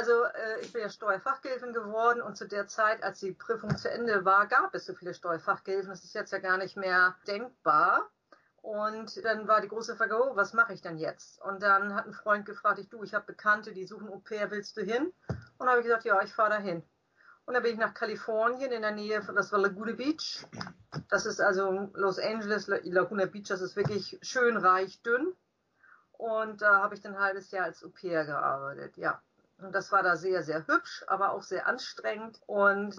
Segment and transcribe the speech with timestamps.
[0.00, 3.90] Also äh, ich bin ja Steuerfachgehilfin geworden und zu der Zeit, als die Prüfung zu
[3.90, 5.90] Ende war, gab es so viele Steuerfachgehilfen.
[5.90, 8.08] Das ist jetzt ja gar nicht mehr denkbar.
[8.62, 11.38] Und dann war die große Frage, oh, was mache ich denn jetzt?
[11.42, 14.50] Und dann hat ein Freund gefragt, ich, du, ich habe Bekannte, die suchen Au pair,
[14.50, 15.12] willst du hin?
[15.58, 16.82] Und habe ich gesagt, ja, ich fahre dahin.
[17.44, 20.46] Und dann bin ich nach Kalifornien in der Nähe von, das war Laguna Beach.
[21.10, 25.36] Das ist also Los Angeles, Laguna Beach, das ist wirklich schön reich, dünn.
[26.12, 29.20] Und da habe ich dann ein halbes Jahr als Au pair gearbeitet, ja.
[29.72, 32.40] Das war da sehr, sehr hübsch, aber auch sehr anstrengend.
[32.46, 32.94] Und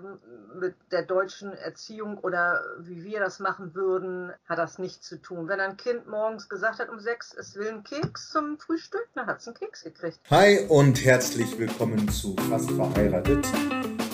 [0.60, 5.48] mit der deutschen Erziehung oder wie wir das machen würden, hat das nichts zu tun.
[5.48, 9.28] Wenn ein Kind morgens gesagt hat um sechs, es will einen Keks zum Frühstück, dann
[9.28, 10.20] hat es einen Keks gekriegt.
[10.30, 13.46] Hi und herzlich willkommen zu Fast verheiratet.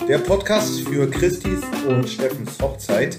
[0.08, 3.18] Der Podcast für Christis und Steffens Hochzeit.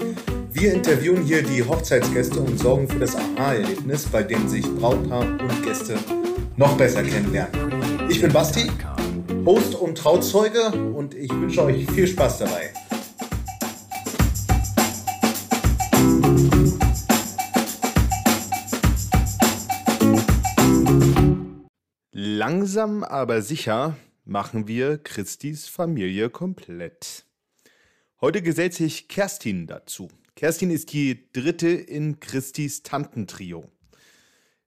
[0.51, 5.63] Wir interviewen hier die Hochzeitsgäste und sorgen für das Aha-Erlebnis, bei dem sich Brautpaar und
[5.63, 5.97] Gäste
[6.57, 8.09] noch besser kennenlernen.
[8.09, 8.69] Ich bin Basti
[9.45, 12.73] Host und Trauzeuge und ich wünsche euch viel Spaß dabei.
[22.11, 23.95] Langsam aber sicher
[24.25, 27.25] machen wir Christis Familie komplett.
[28.21, 30.09] Heute gesellt sich Kerstin dazu.
[30.35, 33.65] Kerstin ist die dritte in Christis Tantentrio.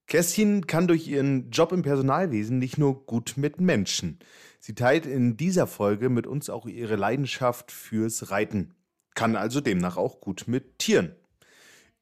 [0.07, 4.19] Kerstin kann durch ihren Job im Personalwesen nicht nur gut mit Menschen.
[4.61, 8.75] Sie teilt in dieser Folge mit uns auch ihre Leidenschaft fürs Reiten,
[9.15, 11.15] kann also demnach auch gut mit Tieren.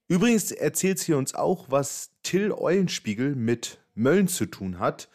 [0.08, 5.08] Übrigens erzählt sie uns auch, was Till Eulenspiegel mit Mölln zu tun hat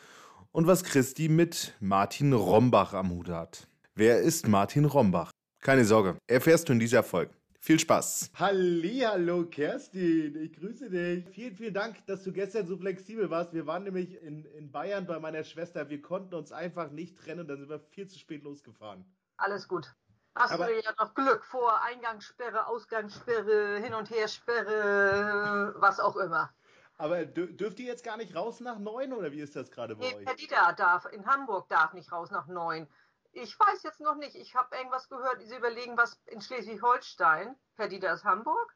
[0.52, 3.68] und was Christi mit Martin Rombach am Hut hat.
[3.94, 5.32] Wer ist Martin Rombach?
[5.62, 7.34] Keine Sorge, erfährst du in dieser Folge.
[7.66, 8.30] Viel Spaß.
[8.36, 11.28] Hallo Kerstin, ich grüße dich.
[11.34, 13.54] Vielen, vielen Dank, dass du gestern so flexibel warst.
[13.54, 15.90] Wir waren nämlich in, in Bayern bei meiner Schwester.
[15.90, 19.04] Wir konnten uns einfach nicht trennen, dann sind wir viel zu spät losgefahren.
[19.38, 19.92] Alles gut.
[20.36, 26.52] Hast Aber, du ja noch Glück vor Eingangssperre, Ausgangssperre, Hin- und Hersperre, was auch immer.
[27.00, 30.06] Aber dürft ihr jetzt gar nicht raus nach neun oder wie ist das gerade bei
[30.06, 30.26] nee, euch?
[30.26, 32.88] Perdita darf, in Hamburg darf nicht raus nach neun.
[33.36, 34.36] Ich weiß jetzt noch nicht.
[34.36, 38.76] Ich habe irgendwas gehört, sie überlegen, was in Schleswig-Holstein, Perdita ist Hamburg,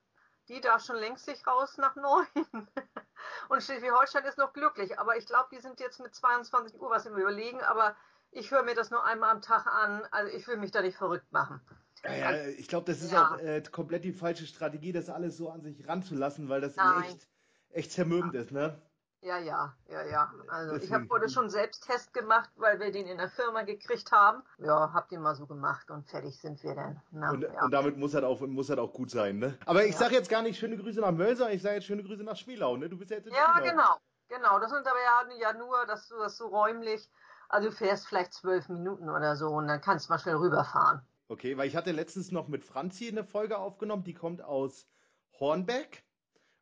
[0.50, 2.28] die darf schon längst sich raus nach neun.
[3.50, 5.00] Und Schleswig-Holstein ist noch glücklich.
[5.00, 7.62] Aber ich glaube, die sind jetzt mit 22 Uhr was im Überlegen.
[7.62, 7.96] Aber
[8.32, 10.06] ich höre mir das nur einmal am Tag an.
[10.12, 11.62] Also ich will mich da nicht verrückt machen.
[12.04, 13.32] Ja, ja, ich glaube, das ist ja.
[13.32, 17.28] auch äh, komplett die falsche Strategie, das alles so an sich ranzulassen, weil das echt,
[17.72, 18.82] echt zermürbend ist, ne?
[19.22, 20.34] Ja, ja, ja, ja.
[20.48, 24.12] Also ich habe heute schon selbst Test gemacht, weil wir den in der Firma gekriegt
[24.14, 24.44] haben.
[24.60, 27.02] Ja, habt ihr mal so gemacht und fertig sind wir dann.
[27.12, 27.64] Na, und, ja.
[27.64, 29.58] und, damit muss das auch, muss das auch gut sein, ne?
[29.66, 29.98] Aber ich ja.
[29.98, 32.78] sage jetzt gar nicht schöne Grüße nach Mölser, ich sage jetzt schöne Grüße nach Schmielau,
[32.78, 32.88] ne?
[32.88, 33.72] Du bist ja jetzt in Ja, Schmielau.
[33.72, 33.98] genau.
[34.30, 37.10] Genau, das sind aber ja, ja nur, dass du das so räumlich,
[37.50, 41.02] also du fährst vielleicht zwölf Minuten oder so und dann kannst du mal schnell rüberfahren.
[41.28, 44.88] Okay, weil ich hatte letztens noch mit Franzi eine Folge aufgenommen, die kommt aus
[45.40, 46.04] Hornbeck.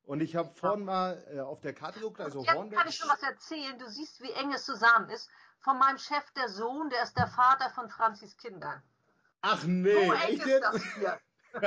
[0.08, 2.80] Und ich habe vorhin mal äh, auf der Karte geguckt, also Jetzt Hornbeck.
[2.80, 3.78] kann ich schon was erzählen.
[3.78, 5.30] Du siehst, wie eng es zusammen ist.
[5.60, 8.82] Von meinem Chef, der Sohn, der ist der Vater von Franzis Kindern.
[9.42, 11.20] Ach nee, so eng echt ist das hier.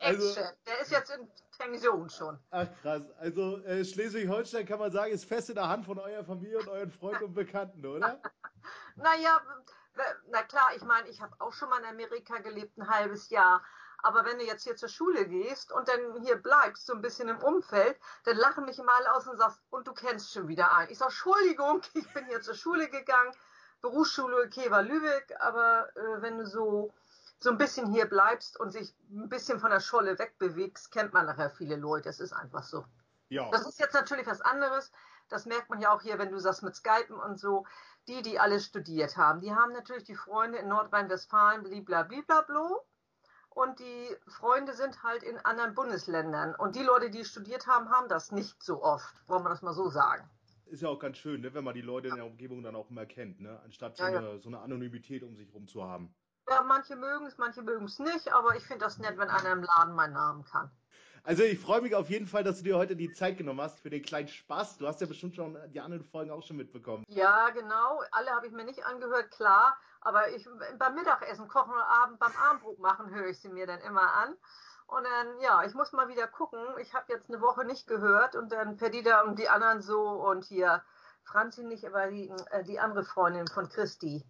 [0.00, 0.34] also,
[0.66, 2.38] der ist jetzt in Pension schon.
[2.50, 3.10] Ach krass.
[3.18, 6.68] Also äh, Schleswig-Holstein kann man sagen, ist fest in der Hand von eurer Familie und
[6.68, 8.20] euren Freunden und Bekannten, oder?
[8.96, 9.40] naja,
[10.30, 13.62] na klar, ich meine, ich habe auch schon mal in Amerika gelebt, ein halbes Jahr.
[14.02, 17.28] Aber wenn du jetzt hier zur Schule gehst und dann hier bleibst, so ein bisschen
[17.28, 20.72] im Umfeld, dann lachen mich immer alle aus und sagst, und du kennst schon wieder
[20.72, 20.90] einen.
[20.90, 23.32] Ich sage, Entschuldigung, ich bin hier zur Schule gegangen,
[23.80, 26.92] Berufsschule Kewa Lübeck, aber äh, wenn du so,
[27.38, 31.26] so ein bisschen hier bleibst und sich ein bisschen von der Scholle wegbewegst, kennt man
[31.26, 32.08] nachher viele Leute.
[32.08, 32.84] Es ist einfach so.
[33.28, 33.50] Ja.
[33.50, 34.90] Das ist jetzt natürlich was anderes.
[35.28, 37.66] Das merkt man ja auch hier, wenn du sagst mit Skypen und so.
[38.06, 42.80] Die, die alle studiert haben, die haben natürlich die Freunde in Nordrhein-Westfalen, blablabla
[43.58, 46.54] und die Freunde sind halt in anderen Bundesländern.
[46.54, 49.12] Und die Leute, die studiert haben, haben das nicht so oft.
[49.26, 50.30] Wollen wir das mal so sagen.
[50.66, 52.88] Ist ja auch ganz schön, ne, wenn man die Leute in der Umgebung dann auch
[52.90, 53.58] immer kennt, ne?
[53.64, 54.18] anstatt so, ja, ja.
[54.18, 56.14] Eine, so eine Anonymität um sich herum zu haben.
[56.48, 59.52] Ja, manche mögen es, manche mögen es nicht, aber ich finde das nett, wenn einer
[59.52, 60.70] im Laden meinen Namen kann.
[61.28, 63.80] Also ich freue mich auf jeden Fall, dass du dir heute die Zeit genommen hast
[63.80, 64.78] für den kleinen Spaß.
[64.78, 67.04] Du hast ja bestimmt schon die anderen Folgen auch schon mitbekommen.
[67.06, 68.02] Ja, genau.
[68.12, 69.76] Alle habe ich mir nicht angehört, klar.
[70.00, 70.48] Aber ich
[70.78, 74.36] beim Mittagessen kochen oder Abend beim Abendbrot machen, höre ich sie mir dann immer an.
[74.86, 76.60] Und dann, ja, ich muss mal wieder gucken.
[76.80, 80.46] Ich habe jetzt eine Woche nicht gehört und dann Perdida und die anderen so und
[80.46, 80.82] hier
[81.24, 84.24] Franzi nicht, aber die, äh, die andere Freundin von Christi.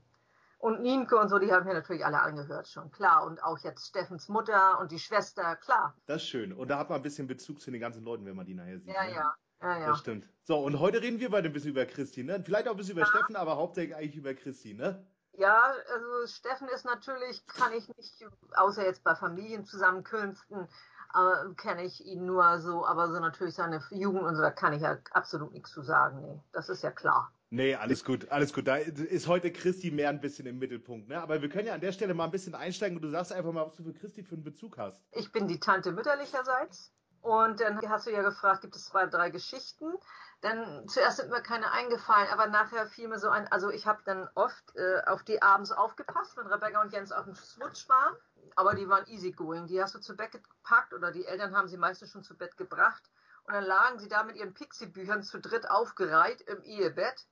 [0.59, 3.25] Und Nienke und so, die haben mir natürlich alle angehört schon, klar.
[3.25, 5.95] Und auch jetzt Steffens Mutter und die Schwester, klar.
[6.07, 6.53] Das ist schön.
[6.53, 8.81] Und da hat man ein bisschen Bezug zu den ganzen Leuten, wenn man die nachher
[8.81, 8.93] sieht.
[8.93, 9.15] Ja, ne?
[9.15, 9.35] ja.
[9.61, 9.87] Ja, ja.
[9.89, 10.29] Das stimmt.
[10.45, 12.43] So, und heute reden wir beide ein bisschen über Christi, ne?
[12.45, 13.07] Vielleicht auch ein bisschen über Ja.
[13.07, 15.05] Steffen, aber hauptsächlich eigentlich über Christi, ne?
[15.33, 18.27] Ja, also Steffen ist natürlich, kann ich nicht,
[18.57, 20.69] außer jetzt bei Familienzusammenkünften,
[21.15, 24.73] äh, kenne ich ihn nur so, aber so natürlich seine Jugend und so, da kann
[24.73, 26.21] ich ja absolut nichts zu sagen.
[26.23, 27.33] Nee, das ist ja klar.
[27.51, 28.69] Nee, alles gut, alles gut.
[28.69, 31.21] Da ist heute Christi mehr ein bisschen im Mittelpunkt, ne?
[31.21, 33.53] Aber wir können ja an der Stelle mal ein bisschen einsteigen und du sagst einfach
[33.53, 35.03] mal, was du für Christi für einen Bezug hast.
[35.13, 36.93] Ich bin die Tante mütterlicherseits.
[37.23, 39.93] Und dann hast du ja gefragt, gibt es zwei, drei Geschichten?
[40.41, 44.01] Dann zuerst sind mir keine eingefallen, aber nachher fiel mir so ein, also ich habe
[44.05, 48.15] dann oft äh, auf die abends aufgepasst, wenn Rebecca und Jens auf dem Switch waren.
[48.55, 49.67] Aber die waren easygoing.
[49.67, 52.57] Die hast du zu Bett gepackt oder die Eltern haben sie meistens schon zu Bett
[52.57, 53.11] gebracht.
[53.45, 57.27] Und dann lagen sie da mit ihren Pixie-Büchern zu dritt aufgereiht im Ehebett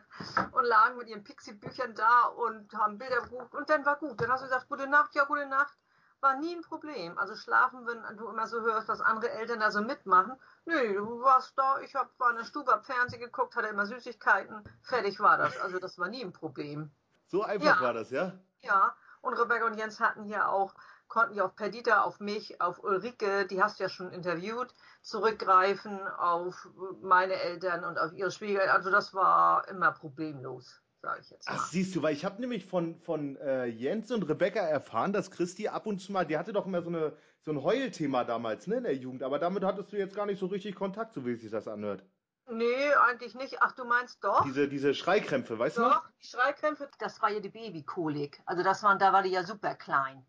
[0.52, 3.54] und lagen mit ihren Pixie-Büchern da und haben Bilder gebucht.
[3.54, 4.20] Und dann war gut.
[4.20, 5.76] Dann hast du gesagt, gute Nacht, ja, gute Nacht.
[6.20, 7.18] War nie ein Problem.
[7.18, 10.38] Also schlafen, wenn du immer so hörst, was andere Eltern da so mitmachen.
[10.66, 13.86] Nö, du warst da, ich hab, war in der Stube, hab Fernsehen geguckt, hatte immer
[13.86, 14.62] Süßigkeiten.
[14.82, 15.58] Fertig war das.
[15.58, 16.92] Also das war nie ein Problem.
[17.26, 17.80] So einfach Ja.
[17.80, 18.32] war das, ja?
[18.60, 20.74] Ja, und Rebecca und Jens hatten ja auch,
[21.12, 26.00] konnten ja auf Perdita, auf mich, auf Ulrike, die hast du ja schon interviewt, zurückgreifen
[26.08, 26.66] auf
[27.02, 28.74] meine Eltern und auf ihre Schwiegereltern.
[28.74, 31.56] Also das war immer problemlos, sage ich jetzt mal.
[31.58, 35.30] Ach, siehst du, weil ich habe nämlich von, von äh, Jens und Rebecca erfahren, dass
[35.30, 38.66] Christi ab und zu mal, die hatte doch immer so, eine, so ein Heulthema damals,
[38.66, 41.26] ne, in der Jugend, aber damit hattest du jetzt gar nicht so richtig Kontakt, so
[41.26, 42.02] wie sich das anhört.
[42.50, 43.60] Nee, eigentlich nicht.
[43.60, 44.44] Ach, du meinst doch?
[44.44, 45.92] Diese, diese Schreikrämpfe, weißt du noch?
[45.92, 48.40] Doch, die Schreikrämpfe, das war ja die Babykolik.
[48.46, 50.26] Also das waren, da war die ja super klein.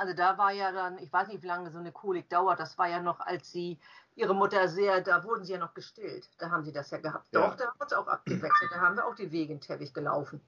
[0.00, 2.78] Also da war ja dann, ich weiß nicht, wie lange so eine Kolik dauert, das
[2.78, 3.78] war ja noch, als sie
[4.14, 6.26] ihre Mutter sehr, da wurden sie ja noch gestillt.
[6.38, 7.26] Da haben sie das ja gehabt.
[7.32, 7.42] Ja.
[7.42, 9.92] Doch, da haben wir uns auch abgewechselt, da haben wir auch die Wege in Teppich
[9.92, 10.40] gelaufen.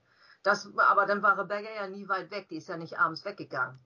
[0.43, 3.78] Das, aber dann war Rebecca ja nie weit weg, die ist ja nicht abends weggegangen.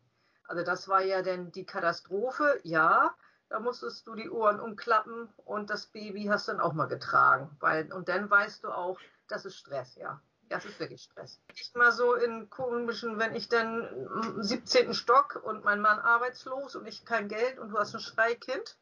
[0.44, 3.12] Also das war ja dann die Katastrophe, ja.
[3.48, 7.56] Da musstest du die Ohren umklappen und das Baby hast du dann auch mal getragen.
[7.58, 10.20] Weil, und dann weißt du auch, das ist Stress, ja.
[10.48, 11.40] Das ist wirklich Stress.
[11.54, 13.88] Ich mal so in komischen, wenn ich dann
[14.22, 14.94] im 17.
[14.94, 18.78] Stock und mein Mann arbeitslos und ich kein Geld und du hast ein Schreikind,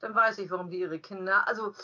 [0.00, 1.48] dann weiß ich, warum die ihre Kinder.
[1.48, 1.74] Also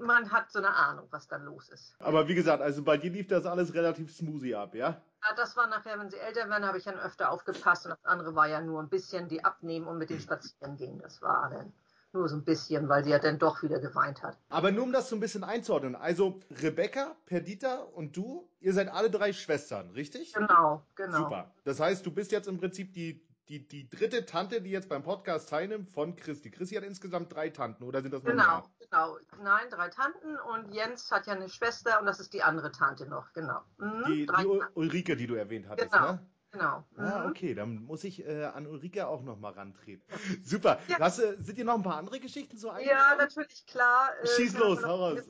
[0.00, 1.94] man hat so eine Ahnung, was dann los ist.
[1.98, 5.02] Aber wie gesagt, also bei dir lief das alles relativ smoothie ab, ja?
[5.24, 8.04] Ja, das war nachher, wenn sie älter werden, habe ich dann öfter aufgepasst und das
[8.04, 10.98] andere war ja nur ein bisschen die abnehmen und mit den spazieren gehen.
[11.00, 11.72] Das war dann
[12.12, 14.38] nur so ein bisschen, weil sie ja dann doch wieder geweint hat.
[14.48, 18.88] Aber nur um das so ein bisschen einzuordnen, also Rebecca, Perdita und du, ihr seid
[18.88, 20.32] alle drei Schwestern, richtig?
[20.34, 21.18] Genau, genau.
[21.18, 21.54] Super.
[21.64, 25.02] Das heißt, du bist jetzt im Prinzip die, die, die dritte Tante, die jetzt beim
[25.02, 26.50] Podcast teilnimmt von Christi.
[26.50, 28.64] Christi hat insgesamt drei Tanten, oder sind das noch Genau, mehr?
[28.78, 29.18] genau.
[29.42, 33.06] Nein, drei Tanten und Jens hat ja eine Schwester und das ist die andere Tante
[33.08, 33.60] noch, genau.
[33.78, 34.46] Mhm, Die, die.
[34.74, 36.12] Ulrike, die du erwähnt hattest, Genau.
[36.12, 36.26] ne?
[36.52, 36.84] Genau.
[36.98, 37.30] Ah, Mhm.
[37.30, 40.04] okay, dann muss ich äh, an Ulrike auch nochmal rantreten.
[40.44, 40.78] Super.
[40.86, 41.00] Ja.
[41.00, 43.18] Was, äh, sind dir noch ein paar andere Geschichten so Ja, eingefallen?
[43.18, 44.10] natürlich, klar.
[44.22, 45.20] äh, Schieß los, hau raus.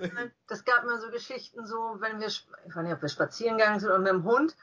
[0.48, 3.78] Das gab mir so Geschichten, so, wenn wir, ich weiß nicht, ob wir spazieren gegangen
[3.78, 4.56] sind und mit dem Hund.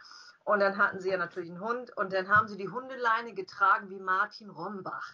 [0.44, 3.90] Und dann hatten sie ja natürlich einen Hund und dann haben sie die Hundeleine getragen
[3.90, 5.08] wie Martin Rombach.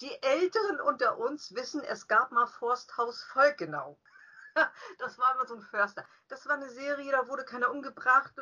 [0.00, 3.98] Die Älteren unter uns wissen, es gab mal Forsthaus Volkenau.
[4.98, 6.04] Das war immer so ein Förster.
[6.28, 8.32] Das war eine Serie, da wurde keiner umgebracht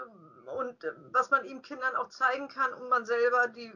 [0.59, 3.73] und äh, was man ihm Kindern auch zeigen kann und man selber, die,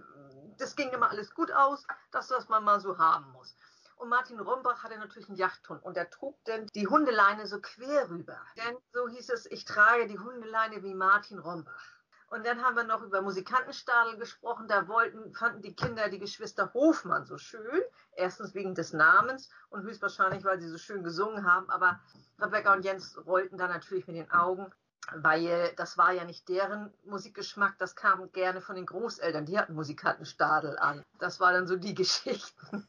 [0.58, 3.56] das ging immer alles gut aus, das, was man mal so haben muss.
[3.96, 8.10] Und Martin Rombach hatte natürlich einen Jachthund und der trug dann die Hundeleine so quer
[8.10, 8.38] rüber.
[8.56, 11.93] Denn so hieß es, ich trage die Hundeleine wie Martin Rombach.
[12.34, 14.66] Und dann haben wir noch über Musikantenstadel gesprochen.
[14.66, 17.80] Da wollten, fanden die Kinder die Geschwister Hofmann so schön.
[18.16, 21.70] Erstens wegen des Namens und höchstwahrscheinlich, weil sie so schön gesungen haben.
[21.70, 22.00] Aber
[22.40, 24.72] Rebecca und Jens rollten da natürlich mit den Augen,
[25.14, 27.78] weil das war ja nicht deren Musikgeschmack.
[27.78, 29.46] Das kam gerne von den Großeltern.
[29.46, 31.04] Die hatten Musikantenstadel an.
[31.20, 32.88] Das war dann so die Geschichten,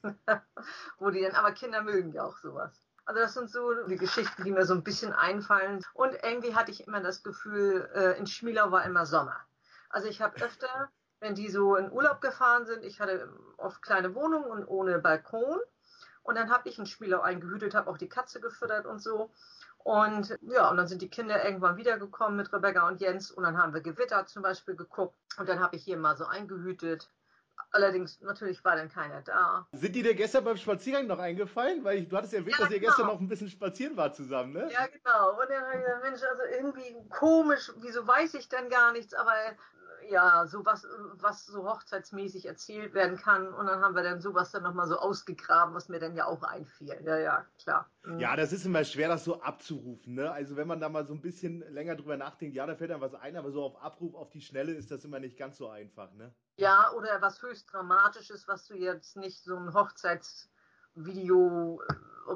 [0.98, 2.85] wo die dann, aber Kinder mögen ja auch sowas.
[3.06, 5.84] Also das sind so die Geschichten, die mir so ein bisschen einfallen.
[5.94, 9.40] Und irgendwie hatte ich immer das Gefühl, äh, in Schmielau war immer Sommer.
[9.90, 14.16] Also ich habe öfter, wenn die so in Urlaub gefahren sind, ich hatte oft kleine
[14.16, 15.60] Wohnungen und ohne Balkon.
[16.24, 19.30] Und dann habe ich in Schmielau eingehütet, habe auch die Katze gefüttert und so.
[19.78, 23.56] Und ja, und dann sind die Kinder irgendwann wiedergekommen mit Rebecca und Jens und dann
[23.56, 27.08] haben wir Gewitter zum Beispiel geguckt und dann habe ich hier mal so eingehütet.
[27.76, 29.68] Allerdings, natürlich war dann keiner da.
[29.74, 31.84] Sind die dir gestern beim Spaziergang noch eingefallen?
[31.84, 32.92] Weil ich, du hattest erwähnt, Ja, dass ihr genau.
[32.92, 34.70] gestern noch ein bisschen spazieren wart zusammen, ne?
[34.72, 35.32] Ja, genau.
[35.42, 39.14] Und dann habe ich gesagt, Mensch, also irgendwie komisch, wieso weiß ich denn gar nichts,
[39.14, 39.34] aber
[40.10, 43.54] ja, so was, was so hochzeitsmäßig erzählt werden kann.
[43.54, 46.44] Und dann haben wir dann sowas dann nochmal so ausgegraben, was mir dann ja auch
[46.44, 46.98] einfiel.
[47.04, 47.90] Ja, ja, klar.
[48.06, 48.20] Mhm.
[48.20, 50.16] Ja, das ist immer schwer, das so abzurufen.
[50.16, 50.32] Ne?
[50.32, 53.02] Also wenn man da mal so ein bisschen länger drüber nachdenkt, ja, da fällt einem
[53.02, 55.68] was ein, aber so auf Abruf, auf die Schnelle ist das immer nicht ganz so
[55.68, 56.14] einfach.
[56.14, 56.34] Ne?
[56.58, 62.36] Ja, oder was höchst Dramatisches, was du jetzt nicht so ein Hochzeitsvideo, äh,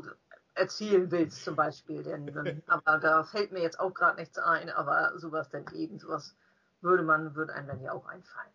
[0.55, 2.03] erzielen willst zum Beispiel.
[2.03, 6.35] Denn, aber da fällt mir jetzt auch gerade nichts ein, aber sowas dann eben, sowas
[6.81, 8.51] würde man, würde einem dann ja auch einfallen.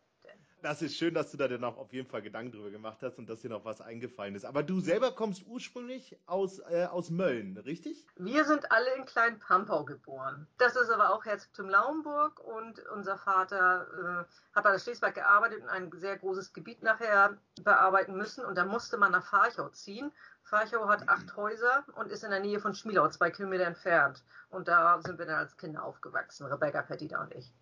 [0.65, 3.19] Das ist schön, dass du da dann auch auf jeden Fall Gedanken drüber gemacht hast
[3.19, 4.47] und dass dir noch was eingefallen ist.
[4.47, 8.07] Aber du selber kommst ursprünglich aus, äh, aus Mölln, richtig?
[8.17, 10.47] Wir sind alle in Klein-Pampau geboren.
[10.57, 15.61] Das ist aber auch Herzogtum Lauenburg und unser Vater äh, hat bei der Schleswig gearbeitet
[15.61, 20.13] und ein sehr großes Gebiet nachher bearbeiten müssen und da musste man nach Farchau ziehen.
[20.45, 24.25] Farchau hat acht Häuser und ist in der Nähe von Schmielau, zwei Kilometer entfernt.
[24.49, 27.53] Und da sind wir dann als Kinder aufgewachsen, Rebecca, Perdita und ich.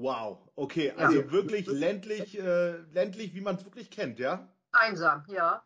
[0.00, 1.32] Wow, okay, also ja.
[1.32, 4.48] wirklich ländlich, äh, ländlich, wie man es wirklich kennt, ja?
[4.70, 5.64] Einsam, ja.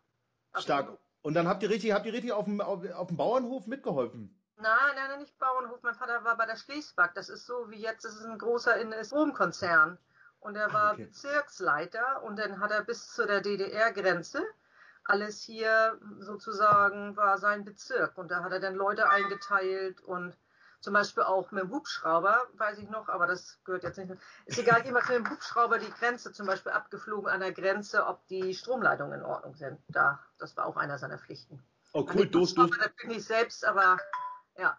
[0.56, 0.96] Stark.
[1.20, 4.34] Und dann habt ihr richtig, habt ihr richtig auf dem, auf, auf dem Bauernhof mitgeholfen?
[4.56, 5.82] Nein, nein, nein, nicht Bauernhof.
[5.82, 7.14] Mein Vater war bei der Schleswag.
[7.14, 8.74] Das ist so wie jetzt, das ist ein großer
[9.04, 9.98] Stromkonzern.
[10.40, 11.04] Und er war ah, okay.
[11.04, 14.42] Bezirksleiter und dann hat er bis zu der DDR-Grenze
[15.04, 18.16] alles hier sozusagen war sein Bezirk.
[18.16, 20.36] Und da hat er dann Leute eingeteilt und
[20.82, 24.10] zum Beispiel auch mit dem Hubschrauber, weiß ich noch, aber das gehört jetzt nicht.
[24.46, 28.26] Ist egal, jemand mit dem Hubschrauber die Grenze zum Beispiel abgeflogen an der Grenze, ob
[28.26, 29.78] die Stromleitungen in Ordnung sind.
[29.88, 31.62] Da, das war auch einer seiner Pflichten.
[31.92, 32.66] Oh cool, durfst du.
[32.66, 33.98] Natürlich nicht selbst, aber
[34.58, 34.76] ja.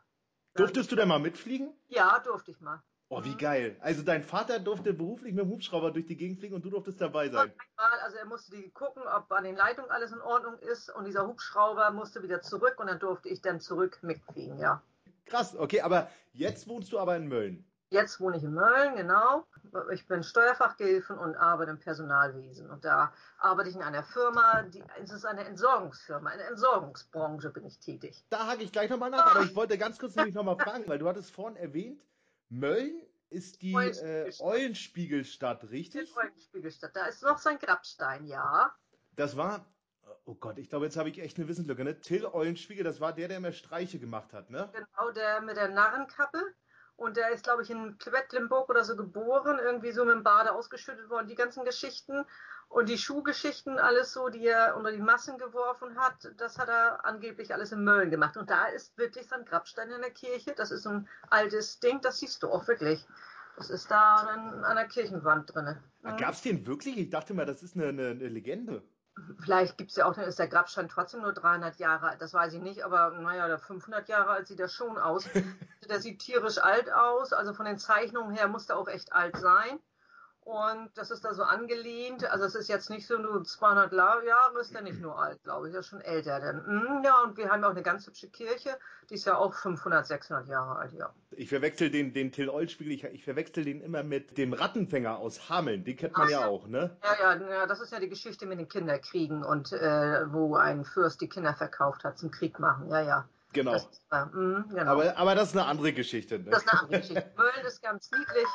[0.55, 1.73] Durftest du denn mal mitfliegen?
[1.87, 2.83] Ja, durfte ich mal.
[3.07, 3.77] Oh, wie geil.
[3.79, 6.99] Also dein Vater durfte beruflich mit dem Hubschrauber durch die Gegend fliegen und du durftest
[6.99, 7.53] dabei sein.
[7.77, 11.91] Also er musste gucken, ob an den Leitungen alles in Ordnung ist und dieser Hubschrauber
[11.91, 14.81] musste wieder zurück und dann durfte ich dann zurück mitfliegen, ja.
[15.33, 17.65] Krass, okay, aber jetzt wohnst du aber in Mölln.
[17.89, 19.47] Jetzt wohne ich in Mölln, genau.
[19.91, 22.69] Ich bin Steuerfachgehilfin und arbeite im Personalwesen.
[22.69, 27.65] Und da arbeite ich in einer Firma, die, es ist eine Entsorgungsfirma, eine Entsorgungsbranche bin
[27.65, 28.23] ich tätig.
[28.29, 30.99] Da hake ich gleich nochmal nach, aber ich wollte ganz kurz nämlich nochmal fragen, weil
[30.99, 32.05] du hattest vorhin erwähnt,
[32.49, 36.13] Mölln ist die Eulenspiegelstadt, äh, Eulenspiegelstadt richtig?
[36.13, 38.71] Die Eulenspiegelstadt, da ist noch sein Grabstein, ja.
[39.15, 39.65] Das war
[40.25, 41.83] Oh Gott, ich glaube, jetzt habe ich echt eine Wissenslücke.
[41.83, 41.99] Ne?
[41.99, 44.69] Till Eulenspiegel, das war der, der mir Streiche gemacht hat, ne?
[44.71, 46.41] Genau, der mit der Narrenkappe.
[46.95, 50.53] Und der ist, glaube ich, in Quedlinburg oder so geboren, irgendwie so mit dem Bade
[50.53, 51.27] ausgeschüttet worden.
[51.27, 52.23] Die ganzen Geschichten
[52.69, 57.03] und die Schuhgeschichten, alles so, die er unter die Massen geworfen hat, das hat er
[57.03, 58.37] angeblich alles in Mölln gemacht.
[58.37, 60.53] Und da ist wirklich sein Grabstein in der Kirche.
[60.55, 63.05] Das ist ein altes Ding, das siehst du auch wirklich.
[63.57, 65.77] Das ist da an, an der Kirchenwand drin.
[66.01, 66.17] Mhm.
[66.17, 66.97] Gab es den wirklich?
[66.97, 68.83] Ich dachte mal, das ist eine, eine, eine Legende.
[69.39, 72.33] Vielleicht gibt es ja auch, dann ist der Grabstein trotzdem nur 300 Jahre alt, das
[72.33, 75.25] weiß ich nicht, aber naja, 500 Jahre alt sieht er schon aus.
[75.89, 79.37] der sieht tierisch alt aus, also von den Zeichnungen her muss der auch echt alt
[79.37, 79.79] sein.
[80.45, 82.29] Und das ist da so angelehnt.
[82.29, 85.69] Also es ist jetzt nicht so nur 200 Jahre, ist der nicht nur alt, glaube
[85.69, 86.39] ich, ist schon älter.
[86.41, 88.77] Denn, mm, ja, und wir haben auch eine ganz hübsche Kirche,
[89.09, 91.13] die ist ja auch 500, 600 Jahre alt, ja.
[91.31, 95.49] Ich verwechsel den, den Till Eulenspiegel, ich, ich verwechsel den immer mit dem Rattenfänger aus
[95.49, 95.85] Hameln.
[95.85, 96.97] Den kennt man Ach, ja auch, ne?
[97.03, 100.83] Ja, ja, ja, das ist ja die Geschichte mit den Kinderkriegen und äh, wo ein
[100.83, 102.89] Fürst die Kinder verkauft hat zum Krieg machen.
[102.89, 103.29] Ja, ja.
[103.53, 103.75] Genau.
[103.75, 104.91] Ist, äh, mh, genau.
[104.91, 106.39] Aber, aber das ist eine andere Geschichte.
[106.39, 106.49] Ne?
[106.49, 107.31] Das ist eine andere Geschichte.
[107.37, 108.47] Mölln ist ganz niedlich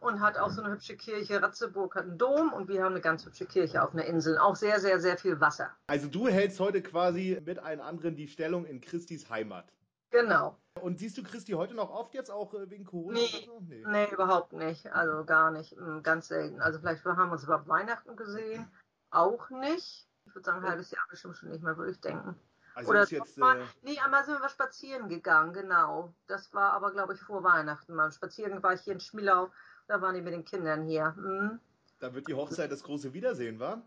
[0.00, 1.42] und hat auch so eine hübsche Kirche.
[1.42, 4.38] Ratzeburg hat einen Dom und wir haben eine ganz hübsche Kirche auf einer Insel.
[4.38, 5.70] Auch sehr, sehr, sehr viel Wasser.
[5.86, 9.72] Also du hältst heute quasi mit allen anderen die Stellung in Christis Heimat.
[10.10, 10.56] Genau.
[10.80, 13.14] Und siehst du Christi heute noch oft jetzt auch äh, wegen Corona?
[13.14, 13.60] Nee, so?
[13.68, 13.84] nee.
[13.86, 14.90] nee, überhaupt nicht.
[14.92, 15.72] Also gar nicht.
[15.72, 16.60] Hm, ganz selten.
[16.60, 18.66] Also vielleicht haben wir uns über Weihnachten gesehen.
[19.10, 20.08] Auch nicht.
[20.26, 22.36] Ich würde sagen, ein halbes Jahr bestimmt schon nicht mehr, würde ich denken.
[22.74, 23.64] Also Oder ist jetzt, mal, äh...
[23.82, 26.14] nee, einmal sind wir spazieren gegangen, genau.
[26.28, 27.92] Das war aber, glaube ich, vor Weihnachten.
[27.94, 29.50] Mal spazieren war ich hier in Schmielau
[29.88, 31.14] da waren die mit den Kindern hier.
[31.16, 31.58] Hm.
[31.98, 33.82] Da wird die Hochzeit das große Wiedersehen, wa?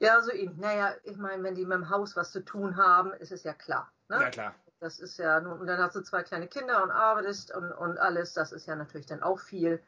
[0.00, 0.58] Ja, so eben.
[0.58, 3.54] Naja, ich meine, wenn die mit dem Haus was zu tun haben, ist es ja
[3.54, 3.90] klar.
[4.08, 4.20] Ne?
[4.20, 4.54] Ja, klar.
[4.80, 8.34] Das ist ja, und dann hast du zwei kleine Kinder und arbeitest und, und alles,
[8.34, 9.80] das ist ja natürlich dann auch viel.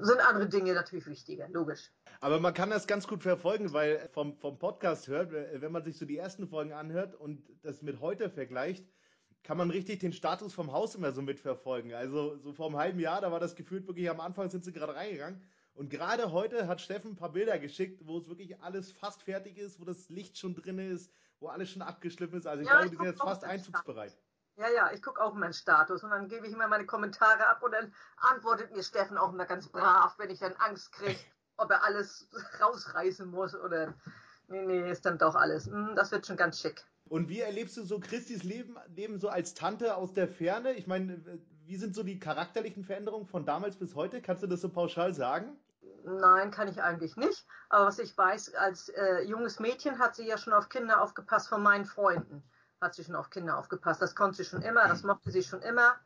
[0.00, 1.90] Sind andere Dinge natürlich wichtiger, logisch.
[2.20, 5.98] Aber man kann das ganz gut verfolgen, weil vom, vom Podcast hört, wenn man sich
[5.98, 8.86] so die ersten Folgen anhört und das mit heute vergleicht,
[9.42, 11.94] kann man richtig den Status vom Haus immer so mitverfolgen.
[11.94, 14.72] Also so vor einem halben Jahr, da war das gefühlt wirklich am Anfang sind sie
[14.72, 15.42] gerade reingegangen.
[15.74, 19.56] Und gerade heute hat Steffen ein paar Bilder geschickt, wo es wirklich alles fast fertig
[19.58, 22.46] ist, wo das Licht schon drin ist, wo alles schon abgeschliffen ist.
[22.46, 24.18] Also ich ja, glaube, ich die sind jetzt fast einzugsbereit.
[24.56, 27.62] Ja, ja, ich gucke auch meinen Status und dann gebe ich immer meine Kommentare ab
[27.62, 31.20] und dann antwortet mir Steffen auch immer ganz brav, wenn ich dann Angst kriege,
[31.56, 32.28] ob er alles
[32.60, 33.94] rausreißen muss oder
[34.48, 35.66] nee, nee, ist dann doch alles.
[35.66, 36.84] Hm, das wird schon ganz schick.
[37.08, 40.72] Und wie erlebst du so Christis Leben, Leben so als Tante aus der Ferne?
[40.72, 41.20] Ich meine,
[41.66, 44.20] wie sind so die charakterlichen Veränderungen von damals bis heute?
[44.20, 45.56] Kannst du das so pauschal sagen?
[46.04, 47.44] Nein, kann ich eigentlich nicht.
[47.68, 51.48] Aber was ich weiß, als äh, junges Mädchen hat sie ja schon auf Kinder aufgepasst
[51.48, 52.42] von meinen Freunden.
[52.80, 54.00] Hat sie schon auf Kinder aufgepasst.
[54.00, 55.96] Das konnte sie schon immer, das mochte sie schon immer.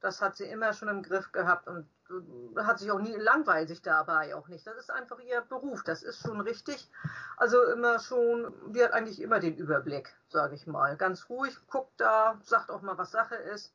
[0.00, 1.86] Das hat sie immer schon im Griff gehabt und
[2.56, 4.66] hat sich auch nie langweilt sich dabei auch nicht.
[4.66, 6.88] Das ist einfach ihr Beruf, das ist schon richtig.
[7.36, 10.96] Also immer schon, die hat eigentlich immer den Überblick, sage ich mal.
[10.96, 13.74] Ganz ruhig, guckt da, sagt auch mal, was Sache ist,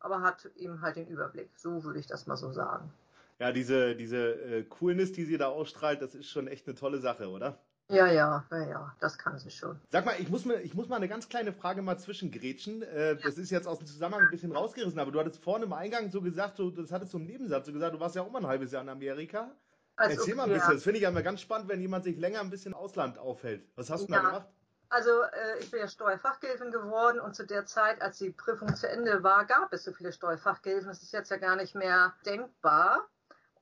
[0.00, 1.50] aber hat eben halt den Überblick.
[1.56, 2.92] So würde ich das mal so sagen.
[3.38, 7.00] Ja, diese, diese äh, Coolness, die sie da ausstrahlt, das ist schon echt eine tolle
[7.00, 7.58] Sache, oder?
[7.88, 9.78] Ja, ja, ja, ja, das kann sie schon.
[9.90, 12.82] Sag mal, ich muss, mir, ich muss mal eine ganz kleine Frage mal zwischengrätschen.
[12.82, 15.72] Äh, das ist jetzt aus dem Zusammenhang ein bisschen rausgerissen, aber du hattest vorne im
[15.74, 18.30] Eingang so gesagt, so, das hattest du im Nebensatz so gesagt, du warst ja auch
[18.30, 19.50] mal ein halbes Jahr in Amerika.
[19.96, 20.74] Also, Erzähl mal ein bisschen, ja.
[20.74, 23.18] das finde ich ja immer ganz spannend, wenn jemand sich länger ein bisschen im Ausland
[23.18, 23.68] aufhält.
[23.76, 24.22] Was hast du ja.
[24.22, 24.48] da gemacht?
[24.88, 28.88] Also äh, ich bin ja Steuerfachgehilfin geworden und zu der Zeit, als die Prüfung zu
[28.88, 30.88] Ende war, gab es so viele Steuerfachgehilfen.
[30.88, 33.08] Das ist jetzt ja gar nicht mehr denkbar.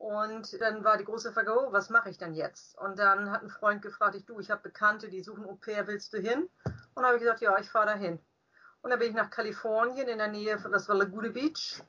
[0.03, 2.77] Und dann war die große Frage, oh, was mache ich denn jetzt?
[2.77, 5.87] Und dann hat ein Freund gefragt, ich, du, ich habe Bekannte, die suchen Au pair,
[5.87, 6.51] willst du hin?
[6.97, 8.19] Und habe ich gesagt, ja, ich fahre dahin.
[8.81, 11.81] Und dann bin ich nach Kalifornien in der Nähe von, das war Laguna Beach.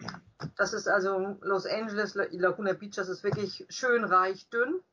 [0.58, 4.84] Das ist also Los Angeles, Laguna Beach, das ist wirklich schön reich, dünn.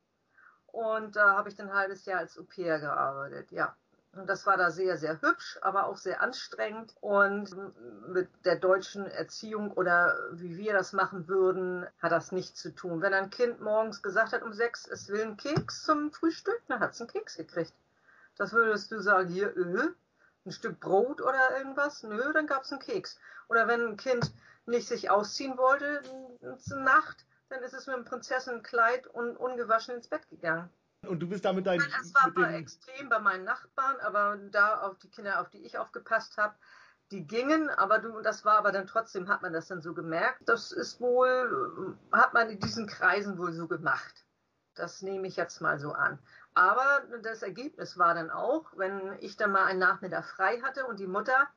[0.69, 3.77] Und da habe ich dann ein halbes Jahr als Au pair gearbeitet, ja.
[4.13, 6.95] Und das war da sehr, sehr hübsch, aber auch sehr anstrengend.
[7.01, 7.55] Und
[8.09, 13.03] mit der deutschen Erziehung oder wie wir das machen würden, hat das nichts zu tun.
[13.03, 16.81] Wenn ein Kind morgens gesagt hat um sechs, es will einen Keks zum Frühstück, dann
[16.81, 17.73] hat es einen Keks gekriegt.
[18.37, 19.93] Das würdest du sagen, hier, öh,
[20.45, 22.03] ein Stück Brot oder irgendwas?
[22.03, 23.19] Nö, dann gab es einen Keks.
[23.49, 24.33] Oder wenn ein Kind
[24.67, 26.03] nicht sich ausziehen wollte,
[26.59, 30.71] zur Nacht, dann ist es mit einem Prinzessinnenkleid und ungewaschen ins Bett gegangen.
[31.07, 31.81] Und du bist damit dein.
[31.81, 35.79] Es war mal extrem bei meinen Nachbarn, aber da auf die Kinder, auf die ich
[35.79, 36.55] aufgepasst habe,
[37.11, 40.43] die gingen, aber du, das war aber dann trotzdem, hat man das dann so gemerkt.
[40.45, 44.27] Das ist wohl, hat man in diesen Kreisen wohl so gemacht.
[44.75, 46.19] Das nehme ich jetzt mal so an.
[46.55, 51.01] Aber das Ergebnis war dann auch, wenn ich dann mal einen Nachmittag frei hatte und
[51.01, 51.49] die Mutter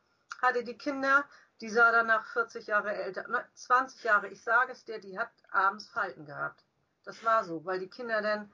[0.41, 1.25] hatte die Kinder,
[1.61, 5.31] die sah dann nach 40 Jahre älter, 20 Jahre, ich sage es dir, die hat
[5.51, 6.63] abends Falten gehabt.
[7.05, 8.51] Das war so, weil die Kinder dann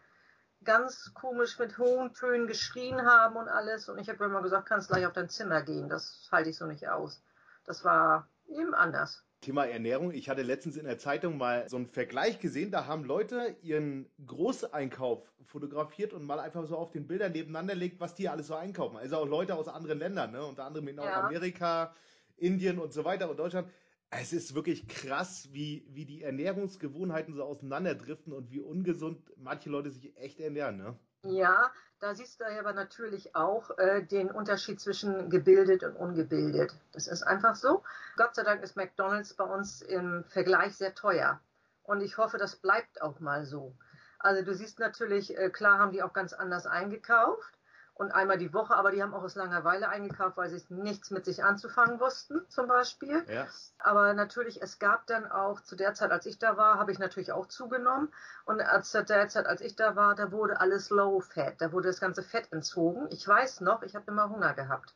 [0.63, 3.89] ganz komisch mit hohen Tönen geschrien haben und alles.
[3.89, 5.89] Und ich habe immer gesagt, kannst gleich auf dein Zimmer gehen.
[5.89, 7.21] Das halte ich so nicht aus.
[7.65, 9.23] Das war eben anders.
[9.41, 10.11] Thema Ernährung.
[10.11, 12.71] Ich hatte letztens in der Zeitung mal so einen Vergleich gesehen.
[12.71, 18.01] Da haben Leute ihren Großeinkauf fotografiert und mal einfach so auf den Bildern nebeneinander legt,
[18.01, 18.97] was die alles so einkaufen.
[18.97, 20.45] Also auch Leute aus anderen Ländern, ne?
[20.45, 21.23] unter anderem in ja.
[21.23, 21.95] Amerika,
[22.35, 23.69] Indien und so weiter und Deutschland.
[24.11, 29.91] Es ist wirklich krass, wie, wie die Ernährungsgewohnheiten so auseinanderdriften und wie ungesund manche Leute
[29.91, 30.77] sich echt ernähren.
[30.77, 30.97] Ne?
[31.23, 36.73] Ja, da siehst du aber natürlich auch äh, den Unterschied zwischen gebildet und ungebildet.
[36.93, 37.83] Das ist einfach so.
[38.15, 41.39] Gott sei Dank ist McDonald's bei uns im Vergleich sehr teuer.
[41.83, 43.75] Und ich hoffe, das bleibt auch mal so.
[44.17, 47.58] Also du siehst natürlich, äh, klar haben die auch ganz anders eingekauft
[47.99, 51.25] und einmal die Woche, aber die haben auch aus Langeweile eingekauft, weil sie nichts mit
[51.25, 53.25] sich anzufangen wussten, zum Beispiel.
[53.27, 53.45] Ja.
[53.77, 56.99] Aber natürlich, es gab dann auch, zu der Zeit, als ich da war, habe ich
[56.99, 58.07] natürlich auch zugenommen.
[58.45, 61.73] Und als, zu der Zeit, als ich da war, da wurde alles low fat, da
[61.73, 63.05] wurde das ganze Fett entzogen.
[63.11, 64.95] Ich weiß noch, ich habe immer Hunger gehabt.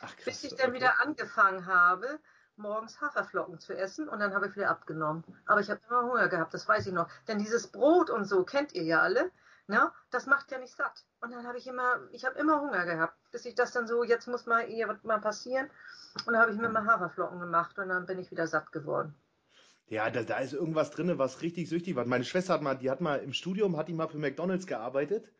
[0.00, 0.76] Ach, krass, Bis ich dann okay.
[0.76, 2.20] wieder angefangen habe,
[2.54, 5.24] morgens Haferflocken zu essen und dann habe ich wieder abgenommen.
[5.46, 7.08] Aber ich habe immer Hunger gehabt, das weiß ich noch.
[7.26, 9.32] Denn dieses Brot und so kennt ihr ja alle.
[9.68, 11.04] Na, das macht ja nicht satt.
[11.20, 14.04] Und dann habe ich immer, ich habe immer Hunger gehabt, bis ich das dann so,
[14.04, 15.68] jetzt muss mal hier mal passieren.
[16.24, 19.14] Und dann habe ich mir mal Haferflocken gemacht und dann bin ich wieder satt geworden.
[19.88, 22.04] Ja, da, da ist irgendwas drin, was richtig süchtig war.
[22.06, 25.30] Meine Schwester hat mal, die hat mal im Studium, hat die mal für McDonalds gearbeitet.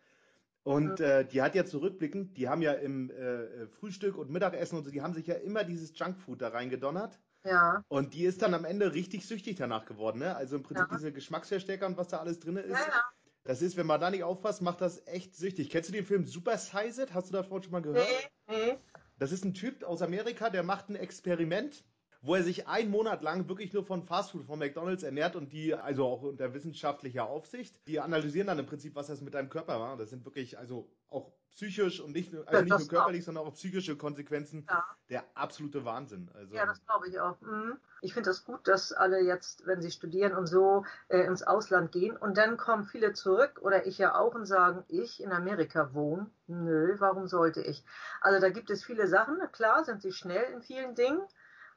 [0.63, 4.85] Und äh, die hat ja zurückblickend, die haben ja im äh, Frühstück und Mittagessen und
[4.85, 7.21] so, die haben sich ja immer dieses Junkfood da reingedonnert.
[7.45, 7.85] Ja.
[7.87, 10.35] Und die ist dann am Ende richtig süchtig danach geworden, ne?
[10.35, 10.97] Also im Prinzip ja.
[10.97, 12.71] diese Geschmacksverstärker und was da alles drin ist.
[12.71, 13.05] Ja, ja.
[13.47, 15.71] Das ist, wenn man da nicht aufpasst, macht das echt süchtig.
[15.71, 17.15] Kennst du den Film Super Size It?
[17.15, 18.07] Hast du davon schon mal gehört?
[18.49, 18.77] Nee.
[19.19, 21.85] Das ist ein Typ aus Amerika, der macht ein Experiment
[22.27, 25.75] wo er sich einen Monat lang wirklich nur von Fastfood von McDonalds ernährt und die,
[25.75, 29.79] also auch unter wissenschaftlicher Aufsicht, die analysieren dann im Prinzip, was das mit deinem Körper
[29.79, 29.97] war.
[29.97, 33.97] Das sind wirklich, also auch psychisch und nicht, also nicht nur körperlich, sondern auch psychische
[33.97, 34.67] Konsequenzen.
[34.69, 34.85] Ja.
[35.09, 36.29] Der absolute Wahnsinn.
[36.35, 37.41] Also, ja, das glaube ich auch.
[37.41, 37.79] Mhm.
[38.03, 41.93] Ich finde das gut, dass alle jetzt, wenn sie studieren und so, äh, ins Ausland
[41.93, 45.95] gehen und dann kommen viele zurück oder ich ja auch und sagen, ich in Amerika
[45.95, 46.29] wohne.
[46.49, 47.85] Nö, warum sollte ich?
[48.21, 49.39] Also da gibt es viele Sachen.
[49.53, 51.21] Klar sind sie schnell in vielen Dingen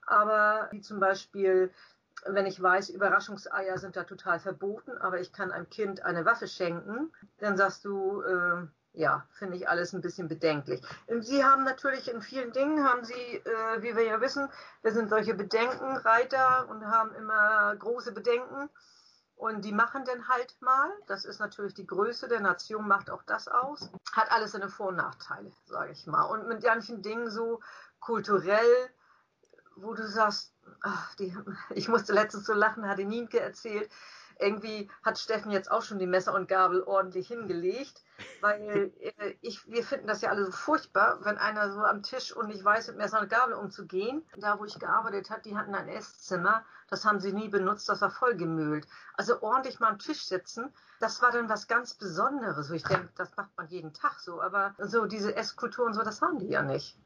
[0.09, 1.71] aber wie zum Beispiel,
[2.25, 6.47] wenn ich weiß, Überraschungseier sind da total verboten, aber ich kann einem Kind eine Waffe
[6.47, 10.81] schenken, dann sagst du, äh, ja, finde ich alles ein bisschen bedenklich.
[11.19, 14.49] Sie haben natürlich in vielen Dingen, haben Sie, äh, wie wir ja wissen,
[14.81, 18.69] wir sind solche Bedenkenreiter und haben immer große Bedenken.
[19.35, 23.23] Und die machen dann halt mal, das ist natürlich die Größe der Nation, macht auch
[23.23, 23.89] das aus.
[24.11, 26.23] Hat alles seine Vor- und Nachteile, sage ich mal.
[26.23, 27.61] Und mit manchen Dingen so
[28.01, 28.89] kulturell
[29.81, 31.35] wo du sagst, ach, die,
[31.75, 33.89] ich musste letztens so lachen, hatte Nienke erzählt,
[34.39, 38.01] irgendwie hat Steffen jetzt auch schon die Messer und Gabel ordentlich hingelegt,
[38.41, 42.31] weil äh, ich, wir finden das ja alle so furchtbar, wenn einer so am Tisch
[42.35, 44.25] und nicht weiß, mit Messer und Gabel umzugehen.
[44.37, 48.01] Da, wo ich gearbeitet habe, die hatten ein Esszimmer, das haben sie nie benutzt, das
[48.01, 48.87] war vollgemüllt.
[49.15, 52.71] Also ordentlich mal am Tisch sitzen, das war dann was ganz Besonderes.
[52.71, 56.21] Ich denke, das macht man jeden Tag so, aber so diese Esskultur und so, das
[56.21, 56.97] haben die ja nicht.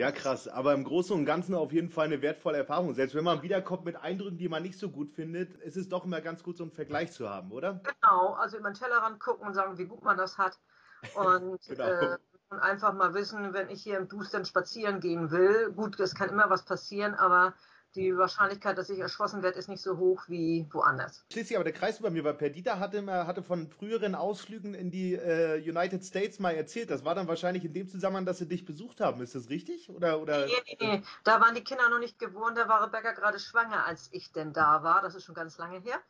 [0.00, 0.48] Ja, krass.
[0.48, 2.94] Aber im Großen und Ganzen auf jeden Fall eine wertvolle Erfahrung.
[2.94, 6.06] Selbst wenn man wiederkommt mit Eindrücken, die man nicht so gut findet, ist es doch
[6.06, 7.82] immer ganz gut, so einen Vergleich zu haben, oder?
[7.84, 8.32] Genau.
[8.32, 10.58] Also über den Tellerrand gucken und sagen, wie gut man das hat.
[11.14, 11.84] Und, genau.
[11.84, 12.16] äh,
[12.48, 16.30] und einfach mal wissen, wenn ich hier im Dustern spazieren gehen will, gut, es kann
[16.30, 17.52] immer was passieren, aber
[17.94, 21.24] die Wahrscheinlichkeit, dass ich erschossen werde, ist nicht so hoch wie woanders.
[21.32, 25.14] Schließlich aber der Kreis bei mir, weil Perdita hatte, hatte von früheren Ausflügen in die
[25.14, 26.90] äh, United States mal erzählt.
[26.90, 29.20] Das war dann wahrscheinlich in dem Zusammenhang, dass sie dich besucht haben.
[29.22, 29.90] Ist das richtig?
[29.90, 30.46] Oder, oder?
[30.46, 31.02] Nee, nee, nee.
[31.24, 32.56] Da waren die Kinder noch nicht gewohnt.
[32.56, 35.02] Da war Rebecca gerade schwanger, als ich denn da war.
[35.02, 36.00] Das ist schon ganz lange her.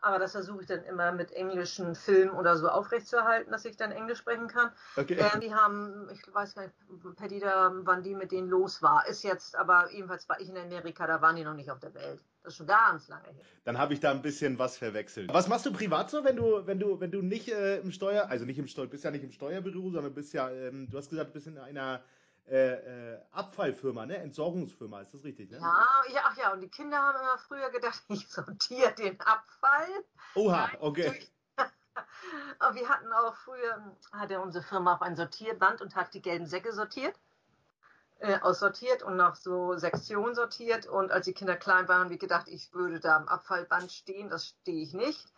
[0.00, 3.90] Aber das versuche ich dann immer mit englischen Filmen oder so aufrechtzuerhalten, dass ich dann
[3.90, 4.70] Englisch sprechen kann.
[4.96, 5.18] Okay.
[5.18, 6.74] Ähm, die haben, ich weiß gar nicht,
[7.16, 9.06] Perdita, wann die mit denen los war.
[9.08, 11.94] Ist jetzt, aber ebenfalls war ich in Amerika, da waren die noch nicht auf der
[11.94, 12.22] Welt.
[12.44, 13.44] Das ist schon ganz lange her.
[13.64, 15.32] Dann habe ich da ein bisschen was verwechselt.
[15.32, 18.28] Was machst du privat so, wenn du, wenn du, wenn du nicht äh, im Steuer,
[18.28, 21.10] also nicht im Steuer, bist ja nicht im Steuerbüro, sondern bist ja, ähm, du hast
[21.10, 22.02] gesagt, du bist in einer
[22.50, 24.16] äh, äh, Abfallfirma, ne?
[24.18, 25.58] Entsorgungsfirma, ist das richtig, ne?
[25.58, 29.88] Ja, ja, ach ja, und die Kinder haben immer früher gedacht, ich sortiere den Abfall.
[30.34, 31.28] Oha, okay.
[32.58, 36.46] Aber wir hatten auch früher, hatte unsere Firma auch ein Sortierband und hat die gelben
[36.46, 37.18] Säcke sortiert,
[38.20, 40.86] äh, aussortiert und nach so Sektionen sortiert.
[40.86, 44.30] Und als die Kinder klein waren, haben wir gedacht, ich würde da am Abfallband stehen.
[44.30, 45.32] Das stehe ich nicht.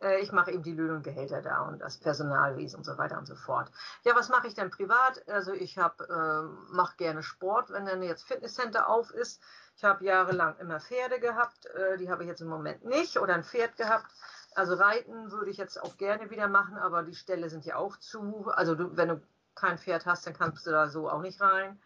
[0.00, 3.18] Äh, ich mache eben die Löhne und Gehälter da und das Personalwesen und so weiter
[3.18, 3.70] und so fort.
[4.04, 5.26] Ja, was mache ich denn privat?
[5.28, 9.42] Also ich habe äh, mache gerne Sport, wenn dann jetzt Fitnesscenter auf ist.
[9.76, 13.34] Ich habe jahrelang immer Pferde gehabt, äh, die habe ich jetzt im Moment nicht oder
[13.34, 14.06] ein Pferd gehabt.
[14.54, 17.96] Also Reiten würde ich jetzt auch gerne wieder machen, aber die Ställe sind ja auch
[17.96, 18.50] zu.
[18.50, 19.22] Also du, wenn du
[19.54, 21.80] kein Pferd hast, dann kannst du da so auch nicht rein.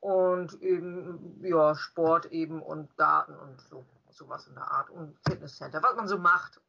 [0.00, 5.82] Und eben, ja, Sport eben und Garten und so, sowas in der Art und Fitnesscenter,
[5.82, 6.60] was man so macht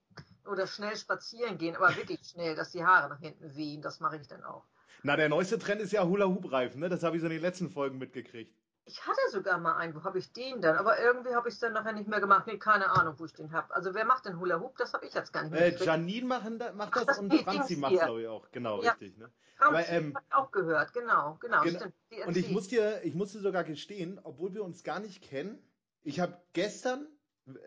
[0.47, 3.81] oder schnell spazieren gehen, aber wirklich schnell, dass die Haare nach hinten wehen.
[3.81, 4.63] Das mache ich dann auch.
[5.03, 6.89] Na, der neueste Trend ist ja Hula-Hoop-Reifen, ne?
[6.89, 8.55] Das habe ich so in den letzten Folgen mitgekriegt.
[8.85, 10.75] Ich hatte sogar mal einen, wo habe ich den dann?
[10.75, 12.47] Aber irgendwie habe ich es dann nachher nicht mehr gemacht.
[12.47, 13.73] Nee, keine Ahnung, wo ich den habe.
[13.73, 14.77] Also wer macht denn Hula Hoop?
[14.77, 15.67] Das habe ich jetzt gar nicht mehr.
[15.67, 18.51] Äh, Janine machen, macht das, das und Franzi macht glaube ich auch.
[18.51, 18.91] Genau, ja.
[18.91, 19.17] richtig.
[19.17, 19.31] Ne?
[19.59, 21.61] Aber, ähm, hat auch gehört, genau, genau.
[21.61, 21.79] genau.
[21.79, 25.21] Stimmt, und ich muss dir, ich muss dir sogar gestehen, obwohl wir uns gar nicht
[25.21, 25.61] kennen,
[26.01, 27.07] ich habe gestern,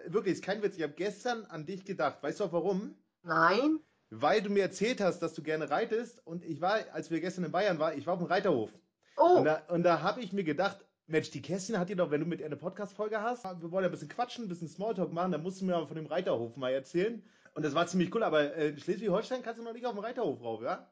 [0.06, 2.22] wirklich, ist kein Witz, ich habe gestern an dich gedacht.
[2.22, 2.96] Weißt du auch warum?
[3.22, 3.80] Nein.
[4.10, 7.44] Weil du mir erzählt hast, dass du gerne reitest und ich war, als wir gestern
[7.44, 8.70] in Bayern waren, ich war auf dem Reiterhof.
[9.16, 9.38] Oh.
[9.38, 12.20] Und da, und da habe ich mir gedacht, Mensch, die Kerstin hat dir doch, wenn
[12.20, 15.12] du mit ihr eine Podcast-Folge hast, wir wollen ja ein bisschen quatschen, ein bisschen Smalltalk
[15.12, 17.22] machen, dann musst du mir mal von dem Reiterhof mal erzählen.
[17.54, 20.42] Und das war ziemlich cool, aber äh, Schleswig-Holstein kannst du noch nicht auf dem Reiterhof
[20.42, 20.90] rauf, ja?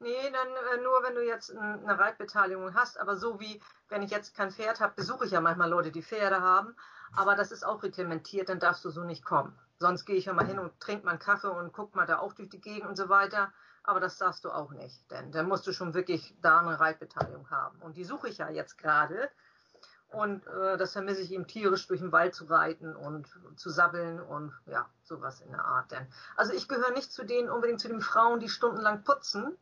[0.00, 2.98] Nee, dann äh, nur, wenn du jetzt eine Reitbeteiligung hast.
[2.98, 6.02] Aber so wie, wenn ich jetzt kein Pferd habe, besuche ich ja manchmal Leute, die
[6.02, 6.76] Pferde haben.
[7.16, 9.56] Aber das ist auch reglementiert, dann darfst du so nicht kommen.
[9.78, 12.18] Sonst gehe ich ja mal hin und trinke mal einen Kaffee und guck mal da
[12.18, 13.52] auch durch die Gegend und so weiter.
[13.82, 17.50] Aber das darfst du auch nicht, denn dann musst du schon wirklich da eine Reitbeteiligung
[17.50, 17.80] haben.
[17.82, 19.30] Und die suche ich ja jetzt gerade.
[20.08, 24.20] Und äh, das vermisse ich ihm tierisch durch den Wald zu reiten und zu sabbeln
[24.20, 25.90] und ja, sowas in der Art.
[25.90, 26.06] Denn.
[26.36, 29.56] Also ich gehöre nicht zu denen unbedingt zu den Frauen, die stundenlang putzen.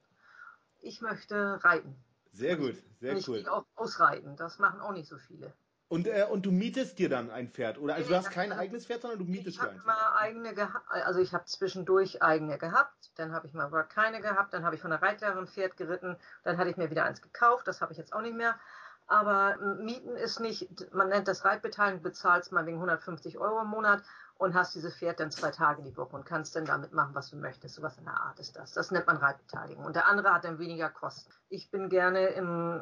[0.80, 1.96] Ich möchte reiten.
[2.32, 3.38] Sehr gut, sehr ich cool.
[3.38, 4.36] Ich auch ausreiten.
[4.36, 5.52] Das machen auch nicht so viele.
[5.92, 7.76] Und, äh, und du mietest dir dann ein Pferd?
[7.76, 9.84] Oder also du hast kein eigenes Pferd, sondern du mietest dir eins?
[9.84, 10.54] Mal eigene
[10.88, 14.80] also ich habe zwischendurch eigene gehabt, dann habe ich mal keine gehabt, dann habe ich
[14.80, 17.92] von der Reitlehrerin ein Pferd geritten, dann hatte ich mir wieder eins gekauft, das habe
[17.92, 18.54] ich jetzt auch nicht mehr.
[19.06, 24.02] Aber Mieten ist nicht, man nennt das Reitbeteiligung, bezahlst mal wegen 150 Euro im Monat
[24.38, 27.30] und hast dieses Pferd dann zwei Tage die Woche und kannst dann damit machen, was
[27.30, 27.74] du möchtest.
[27.74, 28.72] Sowas in der Art ist das.
[28.72, 29.84] Das nennt man Reitbeteiligung.
[29.84, 31.32] Und der andere hat dann weniger Kosten.
[31.48, 32.80] Ich bin gerne im,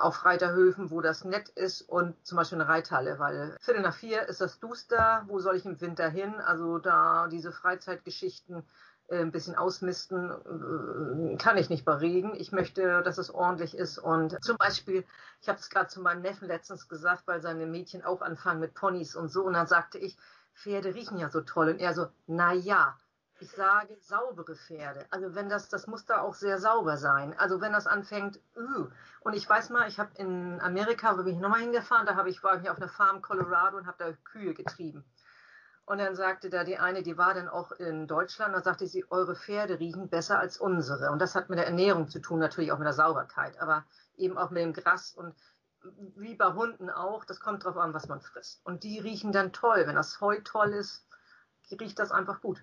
[0.00, 4.28] auf Reiterhöfen, wo das nett ist und zum Beispiel eine Reithalle, weil Viertel nach vier
[4.28, 5.24] ist das duster.
[5.26, 6.34] Wo soll ich im Winter hin?
[6.40, 8.64] Also da diese Freizeitgeschichten
[9.10, 12.34] äh, ein bisschen ausmisten, äh, kann ich nicht bei Regen.
[12.36, 13.98] Ich möchte, dass es ordentlich ist.
[13.98, 15.04] Und zum Beispiel,
[15.40, 18.74] ich habe es gerade zu meinem Neffen letztens gesagt, weil seine Mädchen auch anfangen mit
[18.74, 19.42] Ponys und so.
[19.42, 20.16] Und dann sagte ich,
[20.54, 21.70] Pferde riechen ja so toll.
[21.70, 22.96] Und er so, na ja,
[23.40, 25.06] ich sage saubere Pferde.
[25.10, 27.34] Also wenn das, das muss da auch sehr sauber sein.
[27.38, 28.88] Also wenn das anfängt, uh.
[29.20, 32.28] und ich weiß mal, ich habe in Amerika, wo bin ich nochmal hingefahren, da habe
[32.28, 35.04] ich, war ich auf einer Farm Colorado und habe da Kühe getrieben.
[35.86, 39.04] Und dann sagte da die eine, die war dann auch in Deutschland, da sagte sie,
[39.10, 41.10] eure Pferde riechen besser als unsere.
[41.10, 43.84] Und das hat mit der Ernährung zu tun, natürlich auch mit der Sauberkeit, aber
[44.16, 45.12] eben auch mit dem Gras.
[45.12, 45.34] Und
[46.16, 48.60] wie bei Hunden auch, das kommt drauf an, was man frisst.
[48.64, 49.84] Und die riechen dann toll.
[49.86, 51.06] Wenn das Heu toll ist,
[51.78, 52.62] riecht das einfach gut.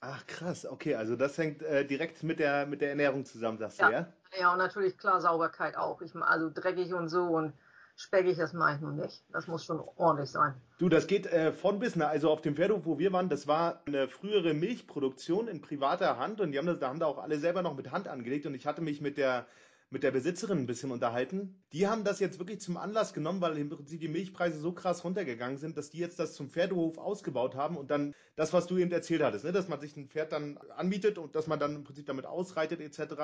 [0.00, 3.80] Ach krass, okay, also das hängt äh, direkt mit der, mit der Ernährung zusammen, sagst
[3.80, 3.86] ja.
[3.86, 4.12] du, ja?
[4.38, 6.02] Ja, und natürlich klar Sauberkeit auch.
[6.02, 7.54] Ich, also dreckig und so und
[7.96, 9.24] speckig, das mache ich nun nicht.
[9.32, 10.54] Das muss schon ordentlich sein.
[10.78, 12.06] Du, das geht äh, von bis, ne?
[12.06, 16.40] also auf dem Pferdehof, wo wir waren, das war eine frühere Milchproduktion in privater Hand
[16.40, 18.54] und die haben das, da haben da auch alle selber noch mit Hand angelegt und
[18.54, 19.46] ich hatte mich mit der
[19.94, 21.64] mit der Besitzerin ein bisschen unterhalten.
[21.72, 25.04] Die haben das jetzt wirklich zum Anlass genommen, weil im Prinzip die Milchpreise so krass
[25.04, 28.76] runtergegangen sind, dass die jetzt das zum Pferdehof ausgebaut haben und dann das, was du
[28.76, 29.52] eben erzählt hattest, ne?
[29.52, 32.80] dass man sich ein Pferd dann anmietet und dass man dann im Prinzip damit ausreitet
[32.80, 33.14] etc.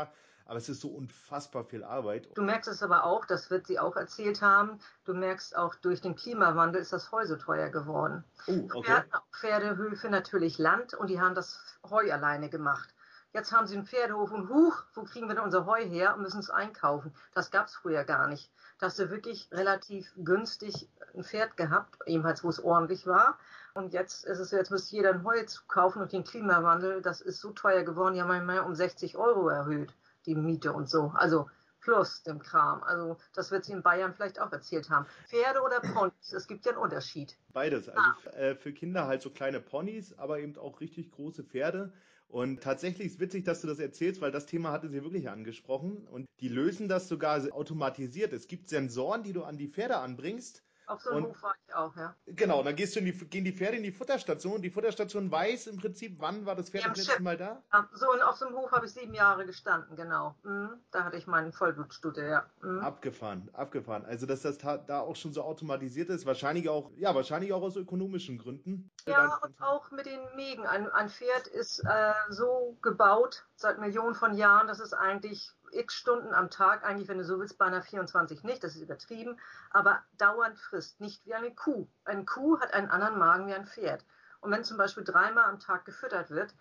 [0.46, 2.28] Aber es ist so unfassbar viel Arbeit.
[2.34, 6.00] Du merkst es aber auch, das wird sie auch erzählt haben, du merkst auch, durch
[6.00, 8.22] den Klimawandel ist das Heu so teuer geworden.
[8.46, 9.02] Oh, okay.
[9.10, 12.94] Auch Pferdehöfe natürlich Land und die haben das Heu alleine gemacht.
[13.32, 16.22] Jetzt haben sie einen Pferdehof und huch, wo kriegen wir denn unser Heu her und
[16.22, 17.14] müssen es einkaufen.
[17.32, 18.50] Das gab es früher gar nicht.
[18.78, 23.38] Da hast du wirklich relativ günstig ein Pferd gehabt, ebenfalls wo es ordentlich war.
[23.74, 27.40] Und jetzt ist es, jetzt müsste jeder ein Heu kaufen und den Klimawandel, das ist
[27.40, 29.94] so teuer geworden, die haben manchmal um 60 Euro erhöht,
[30.26, 31.12] die Miete und so.
[31.14, 31.48] Also
[31.80, 32.82] plus dem Kram.
[32.82, 35.06] Also das wird sie in Bayern vielleicht auch erzählt haben.
[35.28, 37.36] Pferde oder Ponys, es gibt ja einen Unterschied.
[37.52, 37.88] Beides.
[37.88, 38.30] Also ah.
[38.36, 41.92] äh, für Kinder halt so kleine Ponys, aber eben auch richtig große Pferde.
[42.30, 46.06] Und tatsächlich ist witzig, dass du das erzählst, weil das Thema hatte sie wirklich angesprochen.
[46.06, 48.32] Und die lösen das sogar automatisiert.
[48.32, 50.62] Es gibt Sensoren, die du an die Pferde anbringst.
[50.90, 52.16] Auf so einem Hof war ich auch, ja.
[52.26, 54.60] Genau, dann gehst du in die, gehen die Pferde in die Futterstation.
[54.60, 57.62] Die Futterstation weiß im Prinzip, wann war das Pferd das letzte Mal da?
[57.92, 60.34] So, und auf so einem Hof habe ich sieben Jahre gestanden, genau.
[60.42, 60.70] Mhm.
[60.90, 62.44] Da hatte ich meinen Vollblutstudie, ja.
[62.62, 62.80] Mhm.
[62.80, 64.04] Abgefahren, abgefahren.
[64.04, 67.76] Also, dass das da auch schon so automatisiert ist, wahrscheinlich auch, ja, wahrscheinlich auch aus
[67.76, 68.90] ökonomischen Gründen.
[69.06, 70.66] Ja, und auch mit den Mägen.
[70.66, 75.94] Ein, ein Pferd ist äh, so gebaut seit Millionen von Jahren, dass es eigentlich x
[75.94, 79.38] Stunden am Tag, eigentlich, wenn du so willst, beinahe 24 nicht, das ist übertrieben,
[79.70, 81.86] aber dauernd frisst, nicht wie eine Kuh.
[82.04, 84.04] Eine Kuh hat einen anderen Magen wie ein Pferd.
[84.40, 86.54] Und wenn zum Beispiel dreimal am Tag gefüttert wird,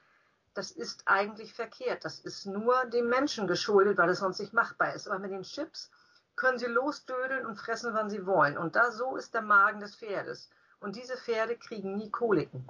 [0.54, 2.04] das ist eigentlich verkehrt.
[2.04, 5.08] Das ist nur dem Menschen geschuldet, weil es sonst nicht machbar ist.
[5.08, 5.90] Aber mit den Chips
[6.36, 8.58] können sie losdödeln und fressen, wann sie wollen.
[8.58, 10.50] Und da so ist der Magen des Pferdes.
[10.80, 12.66] Und diese Pferde kriegen nie Koliken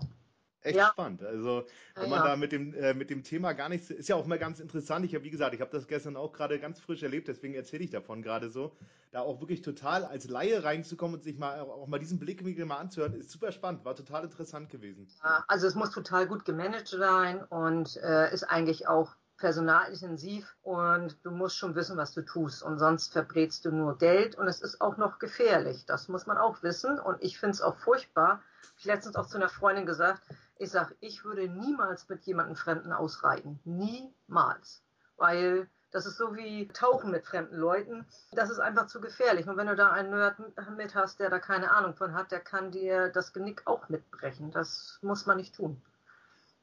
[0.62, 0.88] echt ja.
[0.88, 1.24] spannend.
[1.24, 2.28] Also wenn man ja.
[2.28, 5.06] da mit dem, äh, mit dem Thema gar nichts, ist ja auch mal ganz interessant.
[5.06, 7.84] Ich habe, wie gesagt, ich habe das gestern auch gerade ganz frisch erlebt, deswegen erzähle
[7.84, 8.76] ich davon gerade so.
[9.12, 12.78] Da auch wirklich total als Laie reinzukommen und sich mal auch mal diesen Blickwinkel mal
[12.78, 15.08] anzuhören, ist super spannend, war total interessant gewesen.
[15.24, 21.18] Ja, also es muss total gut gemanagt sein und äh, ist eigentlich auch personalintensiv und
[21.24, 24.62] du musst schon wissen, was du tust und sonst verbrätst du nur Geld und es
[24.62, 25.86] ist auch noch gefährlich.
[25.86, 28.42] Das muss man auch wissen und ich finde es auch furchtbar.
[28.78, 30.22] Ich letztens auch zu einer Freundin gesagt,
[30.60, 33.60] ich sage, ich würde niemals mit jemandem Fremden ausreiten.
[33.64, 34.84] Niemals.
[35.18, 38.06] Weil das ist so wie Tauchen mit fremden Leuten.
[38.34, 39.48] Das ist einfach zu gefährlich.
[39.48, 40.38] Und wenn du da einen Nerd
[40.78, 44.52] mit hast, der da keine Ahnung von hat, der kann dir das Genick auch mitbrechen.
[44.52, 45.82] Das muss man nicht tun.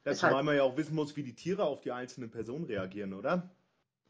[0.05, 0.45] Ja, zumal halt...
[0.45, 3.49] man ja auch wissen muss, wie die Tiere auf die einzelnen Personen reagieren, oder?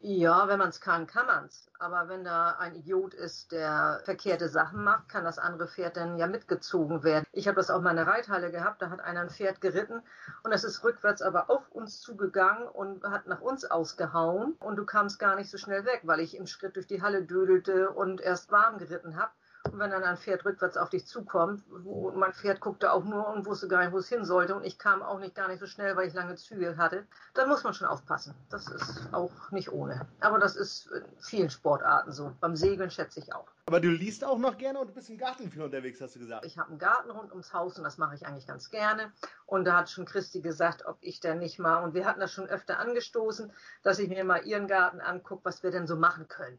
[0.00, 1.68] Ja, wenn man es kann, kann man es.
[1.80, 6.18] Aber wenn da ein Idiot ist, der verkehrte Sachen macht, kann das andere Pferd dann
[6.18, 7.24] ja mitgezogen werden.
[7.32, 10.02] Ich habe das auch mal in der Reithalle gehabt, da hat einer ein Pferd geritten
[10.44, 14.86] und es ist rückwärts aber auf uns zugegangen und hat nach uns ausgehauen und du
[14.86, 18.20] kamst gar nicht so schnell weg, weil ich im Schritt durch die Halle dödelte und
[18.20, 19.32] erst warm geritten habe.
[19.78, 23.46] Wenn dann ein Pferd rückwärts auf dich zukommt, wo mein Pferd guckte auch nur und
[23.46, 25.66] wusste gar nicht, wo es hin sollte und ich kam auch nicht gar nicht so
[25.66, 28.34] schnell, weil ich lange Züge hatte, dann muss man schon aufpassen.
[28.50, 30.06] Das ist auch nicht ohne.
[30.20, 32.32] Aber das ist in vielen Sportarten so.
[32.40, 33.46] Beim Segeln schätze ich auch.
[33.66, 36.20] Aber du liest auch noch gerne und du bist im Garten viel unterwegs, hast du
[36.20, 36.44] gesagt.
[36.46, 39.12] Ich habe einen Garten rund ums Haus und das mache ich eigentlich ganz gerne.
[39.46, 42.32] Und da hat schon Christi gesagt, ob ich denn nicht mal, und wir hatten das
[42.32, 46.28] schon öfter angestoßen, dass ich mir mal ihren Garten angucke, was wir denn so machen
[46.28, 46.58] können.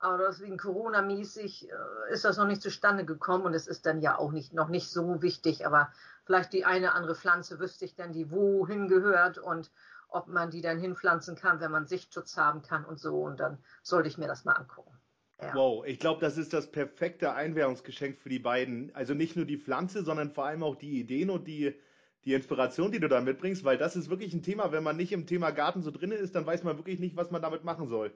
[0.00, 4.16] Aber deswegen Corona-mäßig äh, ist das noch nicht zustande gekommen und es ist dann ja
[4.16, 5.66] auch nicht, noch nicht so wichtig.
[5.66, 5.92] Aber
[6.24, 9.70] vielleicht die eine andere Pflanze wüsste ich dann, die wohin gehört und
[10.08, 13.20] ob man die dann hinpflanzen kann, wenn man Sichtschutz haben kann und so.
[13.22, 14.92] Und dann sollte ich mir das mal angucken.
[15.40, 15.54] Ja.
[15.54, 18.94] Wow, ich glaube, das ist das perfekte Einwährungsgeschenk für die beiden.
[18.94, 21.78] Also nicht nur die Pflanze, sondern vor allem auch die Ideen und die,
[22.24, 24.72] die Inspiration, die du da mitbringst, weil das ist wirklich ein Thema.
[24.72, 27.30] Wenn man nicht im Thema Garten so drin ist, dann weiß man wirklich nicht, was
[27.30, 28.12] man damit machen soll.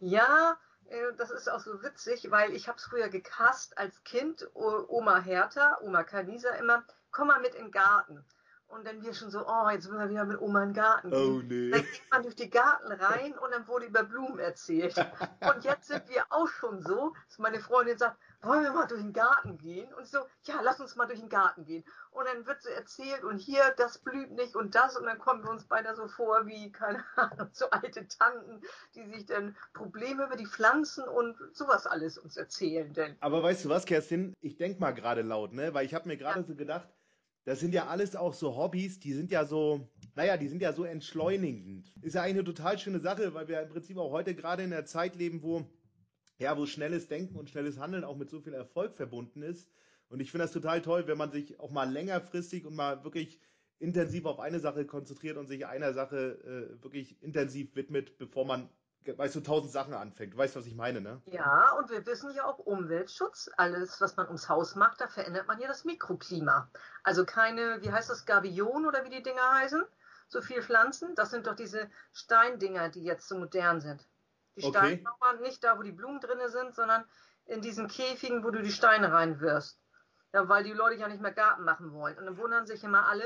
[0.00, 0.56] Ja,
[1.16, 5.78] das ist auch so witzig, weil ich habe es früher gecast als Kind, Oma Hertha,
[5.82, 8.24] Oma Kanisa immer, komm mal mit in den Garten.
[8.68, 11.10] Und dann wir schon so, oh, jetzt müssen wir wieder mit Oma in den Garten
[11.10, 11.36] gehen.
[11.36, 11.70] Oh, nee.
[11.70, 14.94] Dann geht man durch die Garten rein und dann wurde über Blumen erzählt.
[15.54, 19.00] und jetzt sind wir auch schon so, dass meine Freundin sagt, wollen wir mal durch
[19.00, 19.92] den Garten gehen?
[19.94, 21.84] Und so, ja, lass uns mal durch den Garten gehen.
[22.10, 24.96] Und dann wird so erzählt und hier, das blüht nicht und das.
[24.96, 28.60] Und dann kommen wir uns beide so vor wie, keine Ahnung, so alte Tanten,
[28.94, 32.92] die sich dann Probleme über die Pflanzen und sowas alles uns erzählen.
[32.92, 33.16] Denn.
[33.20, 34.34] Aber weißt du was, Kerstin?
[34.40, 35.74] Ich denk mal gerade laut, ne?
[35.74, 36.46] Weil ich habe mir gerade ja.
[36.46, 36.88] so gedacht,
[37.48, 40.74] das sind ja alles auch so Hobbys, die sind ja so, naja, die sind ja
[40.74, 41.90] so entschleunigend.
[42.02, 44.70] Ist ja eigentlich eine total schöne Sache, weil wir im Prinzip auch heute gerade in
[44.70, 45.64] der Zeit leben, wo,
[46.38, 49.70] ja, wo schnelles Denken und schnelles Handeln auch mit so viel Erfolg verbunden ist.
[50.08, 53.40] Und ich finde das total toll, wenn man sich auch mal längerfristig und mal wirklich
[53.78, 58.70] intensiv auf eine Sache konzentriert und sich einer Sache äh, wirklich intensiv widmet, bevor man
[59.16, 60.34] weißt du, tausend Sachen anfängt.
[60.34, 61.22] Du weißt, was ich meine, ne?
[61.26, 63.50] Ja, und wir wissen ja auch Umweltschutz.
[63.56, 66.70] Alles, was man ums Haus macht, da verändert man ja das Mikroklima.
[67.04, 69.82] Also keine, wie heißt das, Gavion oder wie die Dinger heißen?
[70.28, 71.14] So viel Pflanzen.
[71.14, 74.06] Das sind doch diese Steindinger, die jetzt so modern sind.
[74.58, 74.78] Die okay.
[74.78, 77.04] Steinmauern nicht da, wo die Blumen drin sind, sondern
[77.46, 79.80] in diesen Käfigen, wo du die Steine reinwirfst.
[80.32, 82.18] Ja, weil die Leute ja nicht mehr Garten machen wollen.
[82.18, 83.24] Und dann wundern sich immer alle,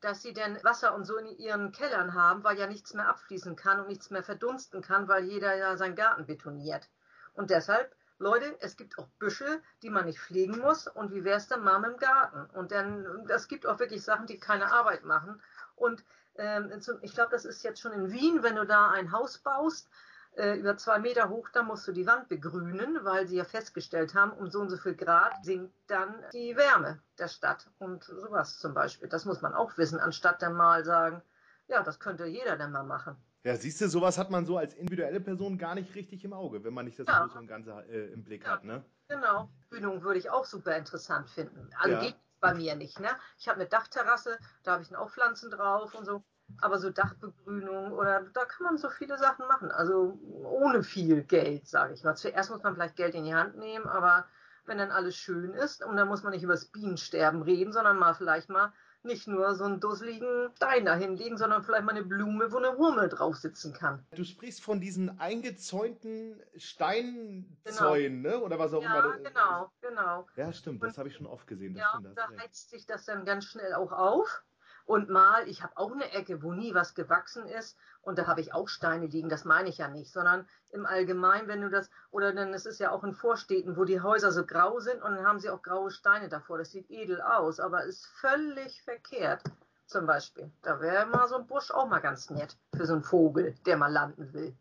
[0.00, 3.56] dass sie denn Wasser und so in ihren Kellern haben, weil ja nichts mehr abfließen
[3.56, 6.90] kann und nichts mehr verdunsten kann, weil jeder ja seinen Garten betoniert.
[7.32, 10.86] Und deshalb, Leute, es gibt auch Büsche, die man nicht pflegen muss.
[10.86, 12.44] Und wie wäre es denn mal mit dem Garten?
[12.54, 15.40] Und dann, es gibt auch wirklich Sachen, die keine Arbeit machen.
[15.74, 16.04] Und
[16.36, 19.88] ähm, ich glaube, das ist jetzt schon in Wien, wenn du da ein Haus baust,
[20.36, 24.14] äh, über zwei Meter hoch, da musst du die Wand begrünen, weil sie ja festgestellt
[24.14, 27.70] haben, um so und so viel Grad sinkt dann die Wärme der Stadt.
[27.78, 29.08] Und sowas zum Beispiel.
[29.08, 31.22] Das muss man auch wissen, anstatt dann mal sagen,
[31.68, 33.16] ja, das könnte jeder dann mal machen.
[33.44, 36.64] Ja, siehst du, sowas hat man so als individuelle Person gar nicht richtig im Auge,
[36.64, 37.20] wenn man nicht das ja.
[37.20, 38.52] Große und Ganze äh, im Blick ja.
[38.52, 38.82] hat, ne?
[39.08, 39.50] Genau.
[39.68, 41.68] Grünung würde ich auch super interessant finden.
[41.78, 42.00] Also ja.
[42.00, 43.08] geht bei mir nicht, ne?
[43.38, 46.24] Ich habe eine Dachterrasse, da habe ich dann auch Pflanzen drauf und so.
[46.60, 49.70] Aber so Dachbegrünung oder da kann man so viele Sachen machen.
[49.70, 52.14] Also ohne viel Geld, sage ich mal.
[52.14, 54.26] Zuerst muss man vielleicht Geld in die Hand nehmen, aber
[54.66, 57.98] wenn dann alles schön ist und dann muss man nicht über das Bienensterben reden, sondern
[57.98, 58.72] mal vielleicht mal
[59.04, 62.78] nicht nur so einen dusseligen Stein da hinlegen, sondern vielleicht mal eine Blume, wo eine
[62.78, 64.04] Wurmel drauf sitzen kann.
[64.14, 68.38] Du sprichst von diesen eingezäunten Steinzäunen, genau.
[68.38, 68.40] ne?
[68.40, 69.16] Oder was auch ja, immer.
[69.22, 70.26] Ja, genau, genau.
[70.36, 71.76] Ja, stimmt, das habe ich schon oft gesehen.
[71.76, 74.42] ja, stimmt, da heizt sich das dann ganz schnell auch auf.
[74.86, 78.42] Und mal, ich habe auch eine Ecke, wo nie was gewachsen ist und da habe
[78.42, 81.88] ich auch Steine liegen, das meine ich ja nicht, sondern im Allgemeinen, wenn du das,
[82.10, 85.16] oder dann, es ist ja auch in Vorstädten, wo die Häuser so grau sind und
[85.16, 89.42] dann haben sie auch graue Steine davor, das sieht edel aus, aber ist völlig verkehrt.
[89.86, 90.50] Zum Beispiel.
[90.62, 93.76] Da wäre mal so ein Busch auch mal ganz nett für so einen Vogel, der
[93.76, 94.56] mal landen will.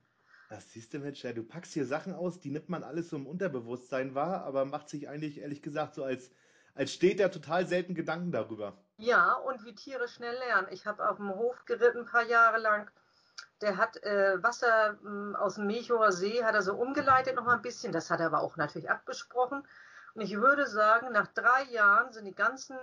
[0.49, 3.15] Das siehst du, Mensch, ja, du packst hier Sachen aus, die nimmt man alles so
[3.15, 6.29] im Unterbewusstsein wahr, aber macht sich eigentlich, ehrlich gesagt, so als,
[6.75, 8.77] als steht der total selten Gedanken darüber.
[8.97, 10.67] Ja, und wie Tiere schnell lernen.
[10.71, 12.89] Ich habe auf dem Hof geritten ein paar Jahre lang.
[13.62, 17.45] Der hat äh, Wasser mh, hm, aus dem Mechower See, hat er so umgeleitet noch
[17.45, 17.91] mal ein bisschen.
[17.91, 19.67] Das hat er aber auch natürlich abgesprochen.
[20.15, 22.77] Und ich würde sagen, nach drei Jahren sind die ganzen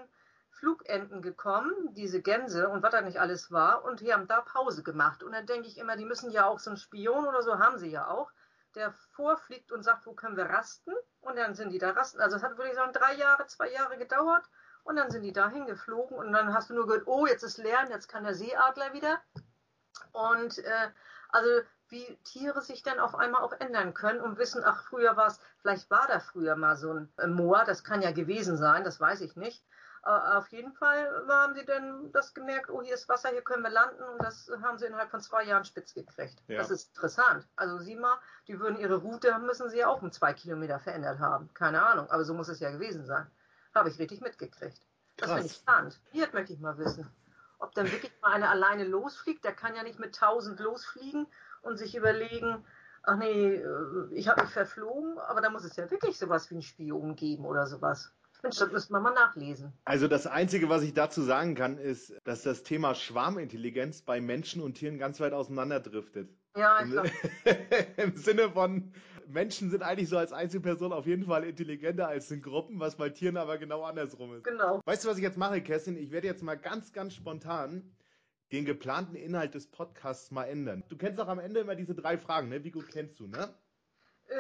[0.51, 4.83] Flugenten gekommen, diese Gänse und was da nicht alles war, und die haben da Pause
[4.83, 5.23] gemacht.
[5.23, 7.79] Und dann denke ich immer, die müssen ja auch so einen Spion oder so, haben
[7.79, 8.31] sie ja auch,
[8.75, 10.92] der vorfliegt und sagt, wo können wir rasten?
[11.20, 12.20] Und dann sind die da rasten.
[12.20, 14.44] Also es hat, würde ich sagen, drei Jahre, zwei Jahre gedauert.
[14.85, 17.59] Und dann sind die dahin geflogen und dann hast du nur gehört, oh, jetzt ist
[17.59, 19.21] leer, jetzt kann der Seeadler wieder.
[20.12, 20.88] Und äh,
[21.29, 21.49] also
[21.88, 25.40] wie Tiere sich dann auf einmal auch ändern können und wissen, ach, früher war es,
[25.59, 29.01] vielleicht war da früher mal so ein äh, Moor, das kann ja gewesen sein, das
[29.01, 29.64] weiß ich nicht.
[30.03, 33.62] Aber auf jeden Fall haben sie dann das gemerkt, oh, hier ist Wasser, hier können
[33.62, 36.43] wir landen und das haben sie innerhalb von zwei Jahren spitz gekriegt.
[36.49, 36.57] Ja.
[36.57, 37.47] Das ist interessant.
[37.57, 41.19] Also sieh mal, die würden ihre Route, müssen sie ja auch um zwei Kilometer verändert
[41.19, 41.53] haben.
[41.53, 43.31] Keine Ahnung, aber so muss es ja gewesen sein.
[43.75, 44.81] Habe ich richtig mitgekriegt.
[45.17, 46.01] Das finde ich spannend.
[46.13, 47.09] Hier möchte ich mal wissen,
[47.59, 49.45] ob dann wirklich mal einer alleine losfliegt.
[49.45, 51.27] Der kann ja nicht mit tausend losfliegen
[51.63, 52.65] und sich überlegen,
[53.03, 56.55] ach nee, äh, ich habe mich verflogen, aber da muss es ja wirklich sowas wie
[56.55, 58.13] einen Spion geben oder sowas.
[58.43, 59.73] Mensch, das müsste man mal nachlesen.
[59.85, 64.63] Also das Einzige, was ich dazu sagen kann, ist, dass das Thema Schwarmintelligenz bei Menschen
[64.63, 66.31] und Tieren ganz weit auseinanderdriftet.
[66.57, 67.11] Ja, ich glaube.
[67.97, 68.93] Im Sinne von,
[69.33, 73.09] Menschen sind eigentlich so als Einzelperson auf jeden Fall intelligenter als in Gruppen, was bei
[73.11, 74.45] Tieren aber genau andersrum ist.
[74.45, 74.81] Genau.
[74.85, 75.97] Weißt du, was ich jetzt mache, Kerstin?
[75.97, 77.97] Ich werde jetzt mal ganz, ganz spontan
[78.53, 80.83] den geplanten Inhalt des Podcasts mal ändern.
[80.88, 82.64] Du kennst auch am Ende immer diese drei Fragen, ne?
[82.64, 83.55] Wie gut kennst du, ne?
[84.27, 84.35] Äh,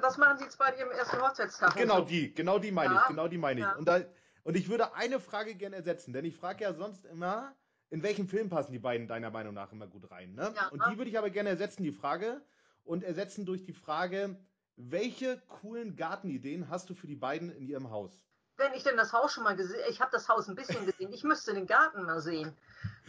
[0.00, 1.76] was machen Sie jetzt bei Ihrem ersten Hochzeitstag?
[1.76, 3.00] Genau die, genau die meine ja.
[3.02, 3.66] ich, genau die meine ich.
[3.66, 3.76] Ja.
[3.76, 4.00] Und, da,
[4.42, 7.54] und ich würde eine Frage gerne ersetzen, denn ich frage ja sonst immer,
[7.90, 10.52] in welchen Film passen die beiden deiner Meinung nach immer gut rein, ne?
[10.54, 10.68] Ja.
[10.68, 12.42] Und die würde ich aber gerne ersetzen, die Frage,
[12.88, 14.36] und ersetzen durch die Frage,
[14.76, 18.22] welche coolen Gartenideen hast du für die beiden in ihrem Haus?
[18.56, 21.12] Wenn ich denn das Haus schon mal gesehen, ich habe das Haus ein bisschen gesehen,
[21.12, 22.56] ich müsste den Garten mal sehen,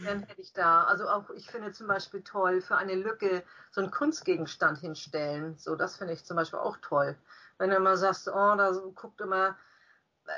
[0.04, 3.80] dann hätte ich da, also auch, ich finde zum Beispiel toll, für eine Lücke so
[3.80, 7.16] einen Kunstgegenstand hinstellen, so, das finde ich zum Beispiel auch toll.
[7.58, 9.56] Wenn du immer sagst, oh, da guckt immer,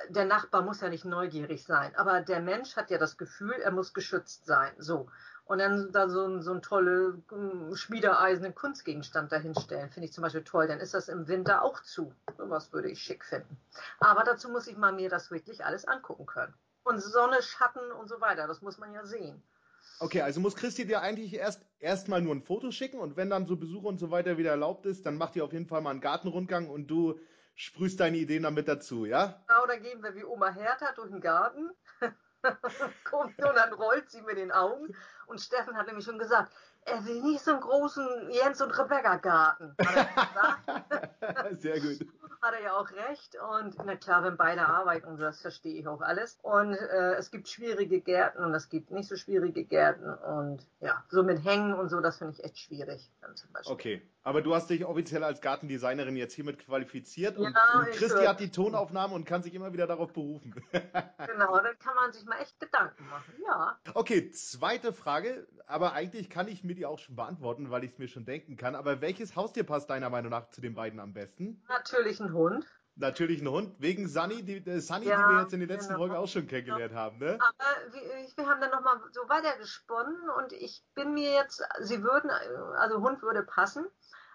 [0.08, 3.72] der Nachbar muss ja nicht neugierig sein, aber der Mensch hat ja das Gefühl, er
[3.72, 5.10] muss geschützt sein, so
[5.52, 9.90] und dann da so, so ein tolle um, schmiedeeisenen Kunstgegenstand dahinstellen.
[9.90, 10.66] Finde ich zum Beispiel toll.
[10.66, 12.14] Dann ist das im Winter auch zu.
[12.38, 13.58] Sowas würde ich schick finden.
[14.00, 16.54] Aber dazu muss ich mal mir das wirklich alles angucken können.
[16.84, 19.42] Und Sonne, Schatten und so weiter, das muss man ja sehen.
[20.00, 23.46] Okay, also muss Christi dir eigentlich erst erstmal nur ein Foto schicken und wenn dann
[23.46, 25.90] so Besuche und so weiter wieder erlaubt ist, dann macht ihr auf jeden Fall mal
[25.90, 27.20] einen Gartenrundgang und du
[27.56, 29.44] sprühst deine Ideen damit dazu, ja?
[29.48, 31.70] Genau, dann gehen wir wie Oma Hertha durch den Garten.
[33.04, 34.94] Kommt und dann rollt sie mit den Augen.
[35.26, 36.52] Und Steffen hat nämlich schon gesagt,
[36.84, 39.74] er will nicht so einen großen Jens und Rebecca Garten.
[41.60, 42.06] Sehr gut.
[42.42, 43.36] Hat er ja auch recht.
[43.36, 46.40] Und na klar, wenn beide arbeiten, und das verstehe ich auch alles.
[46.42, 50.12] Und äh, es gibt schwierige Gärten und es gibt nicht so schwierige Gärten.
[50.12, 53.08] Und ja, so mit Hängen und so, das finde ich echt schwierig.
[53.70, 58.24] Okay, aber du hast dich offiziell als Gartendesignerin jetzt hiermit qualifiziert und, ja, und Christi
[58.24, 60.54] hat die Tonaufnahme und kann sich immer wieder darauf berufen.
[60.72, 63.78] genau, dann kann man sich mal echt Gedanken machen, ja.
[63.94, 67.98] Okay, zweite Frage, aber eigentlich kann ich mir die auch schon beantworten, weil ich es
[67.98, 68.74] mir schon denken kann.
[68.74, 71.62] Aber welches Haustier passt deiner Meinung nach zu den beiden am besten?
[71.68, 72.66] Natürlich ein Hund.
[72.96, 75.94] Natürlich ein Hund, wegen Sunny, die, äh, Sunny, ja, die wir jetzt in den letzten
[75.94, 76.00] genau.
[76.00, 77.38] Folgen auch schon kennengelernt haben, ne?
[77.40, 78.02] Aber wir,
[78.36, 82.30] wir haben dann nochmal so weitergesponnen und ich bin mir jetzt, sie würden,
[82.76, 83.86] also Hund würde passen,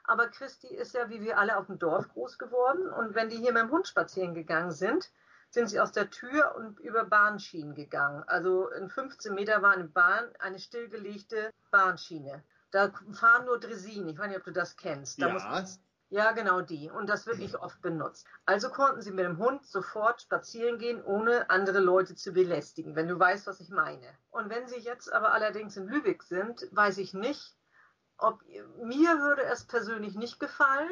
[0.06, 3.38] aber Christi ist ja wie wir alle auf dem Dorf groß geworden und wenn die
[3.38, 5.12] hier mit dem Hund spazieren gegangen sind,
[5.50, 8.24] sind sie aus der Tür und über Bahnschienen gegangen.
[8.28, 12.44] Also in 15 Meter war eine Bahn, eine stillgelegte Bahnschiene.
[12.72, 14.10] Da fahren nur Dresinen.
[14.10, 15.22] Ich weiß nicht, ob du das kennst.
[15.22, 15.66] Da ja.
[16.10, 16.90] Ja, genau die.
[16.90, 18.26] Und das wird nicht oft benutzt.
[18.46, 23.10] Also konnten sie mit dem Hund sofort spazieren gehen, ohne andere Leute zu belästigen, wenn
[23.10, 24.08] du weißt, was ich meine.
[24.30, 27.56] Und wenn sie jetzt aber allerdings in Lübeck sind, weiß ich nicht,
[28.18, 28.42] ob
[28.82, 30.90] mir würde es persönlich nicht gefallen,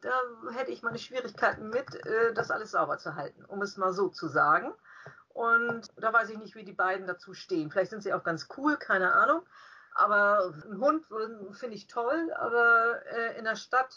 [0.00, 0.12] da
[0.52, 4.08] hätte ich meine Schwierigkeiten mit, äh, das alles sauber zu halten, um es mal so
[4.08, 4.72] zu sagen.
[5.28, 7.70] Und da weiß ich nicht, wie die beiden dazu stehen.
[7.70, 9.42] Vielleicht sind sie auch ganz cool, keine Ahnung.
[9.94, 11.06] Aber ein Hund
[11.52, 13.94] finde ich toll, aber äh, in der Stadt,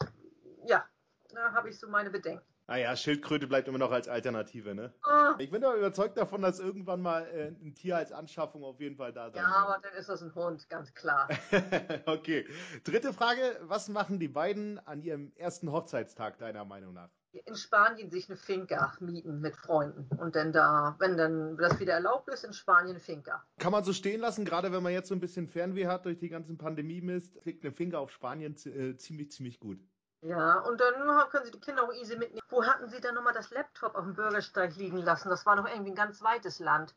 [0.66, 0.86] ja,
[1.34, 2.44] da habe ich so meine Bedenken.
[2.68, 4.94] Naja, Schildkröte bleibt immer noch als Alternative, ne?
[5.04, 5.36] Ah.
[5.40, 8.96] Ich bin aber überzeugt davon, dass irgendwann mal äh, ein Tier als Anschaffung auf jeden
[8.96, 9.56] Fall da sein Ja, wird.
[9.58, 11.28] aber dann ist das ein Hund, ganz klar.
[12.06, 12.48] okay.
[12.86, 13.42] Dritte Frage.
[13.64, 17.10] Was machen die beiden an ihrem ersten Hochzeitstag, deiner Meinung nach?
[17.46, 21.94] In Spanien sich eine Finca mieten mit Freunden und dann da, wenn dann das wieder
[21.94, 23.44] erlaubt ist, in Spanien eine Finca.
[23.58, 26.20] Kann man so stehen lassen, gerade wenn man jetzt so ein bisschen Fernweh hat durch
[26.20, 29.80] die ganzen Pandemie-Mist, klickt eine Finca auf Spanien äh, ziemlich, ziemlich gut.
[30.22, 30.94] Ja, und dann
[31.30, 32.46] können Sie die Kinder auch easy mitnehmen.
[32.50, 35.30] Wo hatten Sie denn nochmal das Laptop auf dem Bürgersteig liegen lassen?
[35.30, 36.96] Das war doch irgendwie ein ganz weites Land.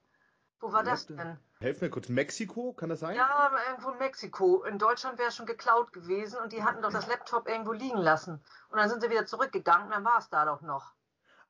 [0.61, 1.39] Wo war das denn?
[1.59, 2.09] Helf mir kurz.
[2.09, 3.17] Mexiko, kann das sein?
[3.17, 4.63] Ja, irgendwo in Mexiko.
[4.65, 7.99] In Deutschland wäre es schon geklaut gewesen und die hatten doch das Laptop irgendwo liegen
[7.99, 8.43] lassen.
[8.69, 10.95] Und dann sind sie wieder zurückgegangen und dann war es da doch noch.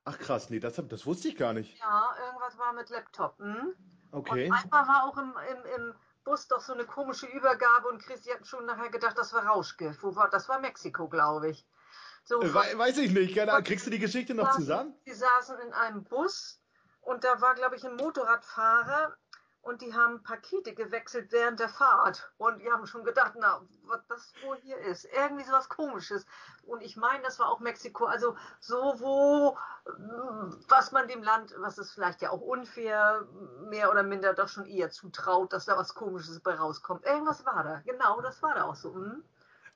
[0.05, 1.79] Ach krass, nee, das, das wusste ich gar nicht.
[1.79, 3.39] Ja, irgendwas war mit Laptop.
[3.39, 3.73] Hm?
[4.11, 4.49] Okay.
[4.49, 5.95] Und einmal war auch im, im, im
[6.25, 9.45] Bus doch so eine komische Übergabe und Chris, die hatten schon nachher gedacht, das war
[9.45, 10.03] Rauschgift.
[10.03, 11.65] Wo war, das war Mexiko, glaube ich.
[12.23, 13.35] So We weiß ich nicht.
[13.35, 15.01] Keine Kriegst du die Geschichte noch saßen, zusammen?
[15.05, 16.59] Die saßen in einem Bus
[17.01, 19.15] und da war, glaube ich, ein Motorradfahrer
[19.65, 22.31] und die haben Pakete gewechselt während der Fahrt.
[22.37, 25.05] Und die haben schon gedacht, na, was das wohl hier ist.
[25.05, 26.27] Irgendwie so was komisches.
[26.67, 28.05] Und ich meine, das war auch Mexiko.
[28.05, 29.57] Also so, wo,
[30.69, 33.27] was man dem Land, was es vielleicht ja auch unfair,
[33.63, 37.03] mehr oder minder doch schon eher zutraut, dass da was Komisches bei rauskommt.
[37.03, 37.81] Irgendwas war da.
[37.85, 38.93] Genau, das war da auch so.
[38.93, 39.23] Hm?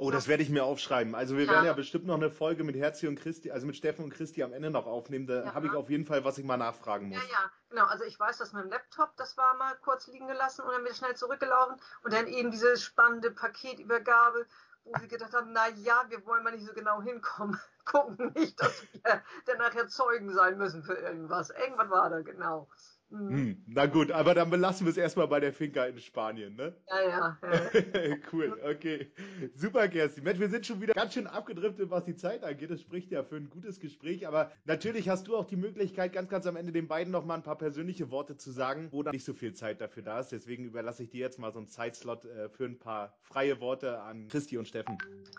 [0.01, 1.13] Oh, das werde ich mir aufschreiben.
[1.13, 1.51] Also wir ja.
[1.51, 4.41] werden ja bestimmt noch eine Folge mit Herzi und Christi, also mit Steffen und Christi
[4.43, 5.27] am Ende noch aufnehmen.
[5.27, 5.53] Da ja.
[5.53, 7.17] habe ich auf jeden Fall, was ich mal nachfragen muss.
[7.17, 7.83] Ja, ja, genau.
[7.83, 10.85] Also ich weiß, dass mit dem Laptop, das war mal kurz liegen gelassen und dann
[10.85, 11.75] wieder schnell zurückgelaufen.
[12.03, 14.45] Und dann eben diese spannende Paketübergabe,
[14.85, 17.59] wo sie gedacht haben, na ja, wir wollen mal nicht so genau hinkommen.
[17.83, 21.49] Gucken nicht, dass wir dann nachher Zeugen sein müssen für irgendwas.
[21.49, 22.69] Irgendwas war da, genau.
[23.11, 23.29] Mhm.
[23.29, 26.75] Hm, na gut, aber dann belassen wir es erstmal bei der Finca in Spanien, ne?
[26.87, 27.37] Ja, ja.
[27.41, 28.15] ja.
[28.33, 29.11] cool, okay.
[29.55, 30.23] Super, Kerstin.
[30.23, 32.69] Mensch, wir sind schon wieder ganz schön abgedriftet, was die Zeit angeht.
[32.69, 34.27] Das spricht ja für ein gutes Gespräch.
[34.27, 37.43] Aber natürlich hast du auch die Möglichkeit, ganz, ganz am Ende den beiden nochmal ein
[37.43, 40.31] paar persönliche Worte zu sagen, wo da nicht so viel Zeit dafür da ist.
[40.31, 44.01] Deswegen überlasse ich dir jetzt mal so einen Zeitslot äh, für ein paar freie Worte
[44.01, 44.97] an Christi und Steffen.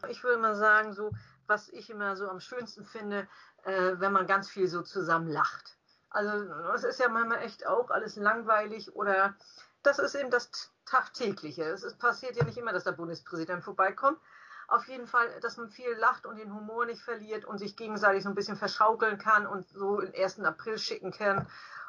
[0.08, 1.12] Ich würde mal sagen, so,
[1.46, 3.28] was ich immer so am schönsten finde,
[3.62, 5.79] äh, wenn man ganz viel so zusammen lacht.
[6.10, 9.34] Also es ist ja manchmal echt auch alles langweilig oder
[9.82, 10.50] das ist eben das
[10.84, 11.62] Tagtägliche.
[11.62, 14.18] Es ist, passiert ja nicht immer, dass der Bundespräsident vorbeikommt.
[14.66, 18.24] Auf jeden Fall, dass man viel lacht und den Humor nicht verliert und sich gegenseitig
[18.24, 20.40] so ein bisschen verschaukeln kann und so den 1.
[20.40, 21.46] April schicken kann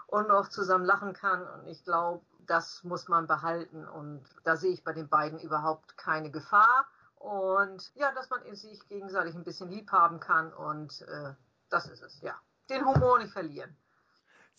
[0.07, 1.47] und noch zusammen lachen kann.
[1.47, 3.87] Und ich glaube, das muss man behalten.
[3.87, 6.87] Und da sehe ich bei den beiden überhaupt keine Gefahr.
[7.15, 10.53] Und ja, dass man sich gegenseitig ein bisschen lieb haben kann.
[10.53, 11.33] Und äh,
[11.69, 12.39] das ist es, ja.
[12.69, 13.75] Den Humor nicht verlieren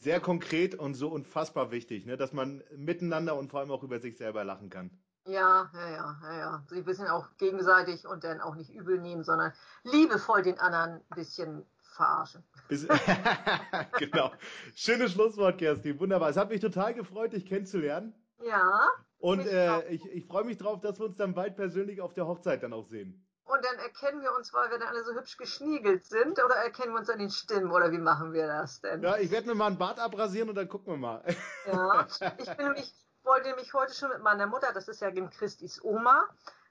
[0.03, 2.17] sehr konkret und so unfassbar wichtig, ne?
[2.17, 4.91] dass man miteinander und vor allem auch über sich selber lachen kann.
[5.27, 6.65] Ja, ja, ja, ja, ja.
[6.69, 9.53] Sie wissen auch gegenseitig und dann auch nicht übel nehmen, sondern
[9.85, 12.43] liebevoll den anderen ein bisschen verarschen.
[13.99, 14.33] genau.
[14.75, 16.01] Schönes Schlusswort, Kerstin.
[16.01, 16.31] Wunderbar.
[16.31, 18.15] Es hat mich total gefreut, dich kennenzulernen.
[18.45, 18.89] Ja.
[19.19, 22.27] Und äh, ich, ich freue mich drauf, dass wir uns dann bald persönlich auf der
[22.27, 23.25] Hochzeit dann auch sehen.
[23.53, 26.95] Und dann erkennen wir uns, weil wir dann alle so hübsch geschniegelt sind, oder erkennen
[26.95, 29.03] wir uns an den Stimmen, oder wie machen wir das denn?
[29.03, 31.23] Ja, ich werde mir mal ein Bart abrasieren und dann gucken wir mal.
[31.67, 32.07] Ja,
[32.39, 35.85] ich bin nämlich, wollte mich heute schon mit meiner Mutter, das ist ja Gen Christis
[35.85, 36.27] Oma,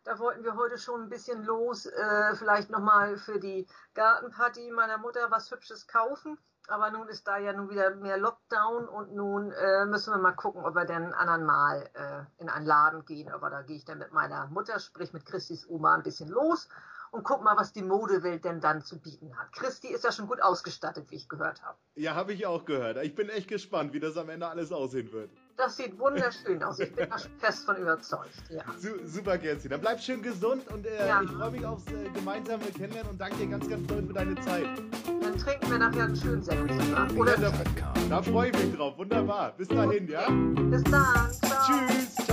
[0.06, 4.98] da wollten wir heute schon ein bisschen los, äh, vielleicht nochmal für die Gartenparty meiner
[4.98, 6.40] Mutter was Hübsches kaufen.
[6.72, 10.32] Aber nun ist da ja nun wieder mehr Lockdown und nun äh, müssen wir mal
[10.32, 13.30] gucken, ob wir denn anderen Mal äh, in einen Laden gehen.
[13.30, 16.70] Aber da gehe ich dann mit meiner Mutter, sprich mit Christis Oma, ein bisschen los
[17.12, 19.52] und guck mal, was die Modewelt denn dann zu bieten hat.
[19.52, 21.78] Christi ist ja schon gut ausgestattet, wie ich gehört habe.
[21.96, 22.98] Ja, habe ich auch gehört.
[22.98, 25.30] Ich bin echt gespannt, wie das am Ende alles aussehen wird.
[25.64, 26.80] Das sieht wunderschön aus.
[26.80, 28.32] Ich bin da fest von überzeugt.
[28.50, 28.64] Ja.
[29.06, 29.70] Super, Gerzi.
[29.70, 31.22] Dann bleib schön gesund und äh, ja.
[31.22, 34.34] ich freue mich aufs äh, gemeinsame Kennenlernen und danke dir ganz, ganz doll für deine
[34.42, 34.66] Zeit.
[35.22, 37.16] Dann trinken wir nachher einen schönen Sekt zusammen.
[37.16, 38.98] Oder ja, da, da freue ich mich drauf.
[38.98, 39.54] Wunderbar.
[39.56, 40.28] Bis dahin, ja?
[40.72, 41.32] Bis dann.
[41.32, 41.88] Ciao.
[41.88, 42.16] Tschüss.
[42.16, 42.31] Ciao.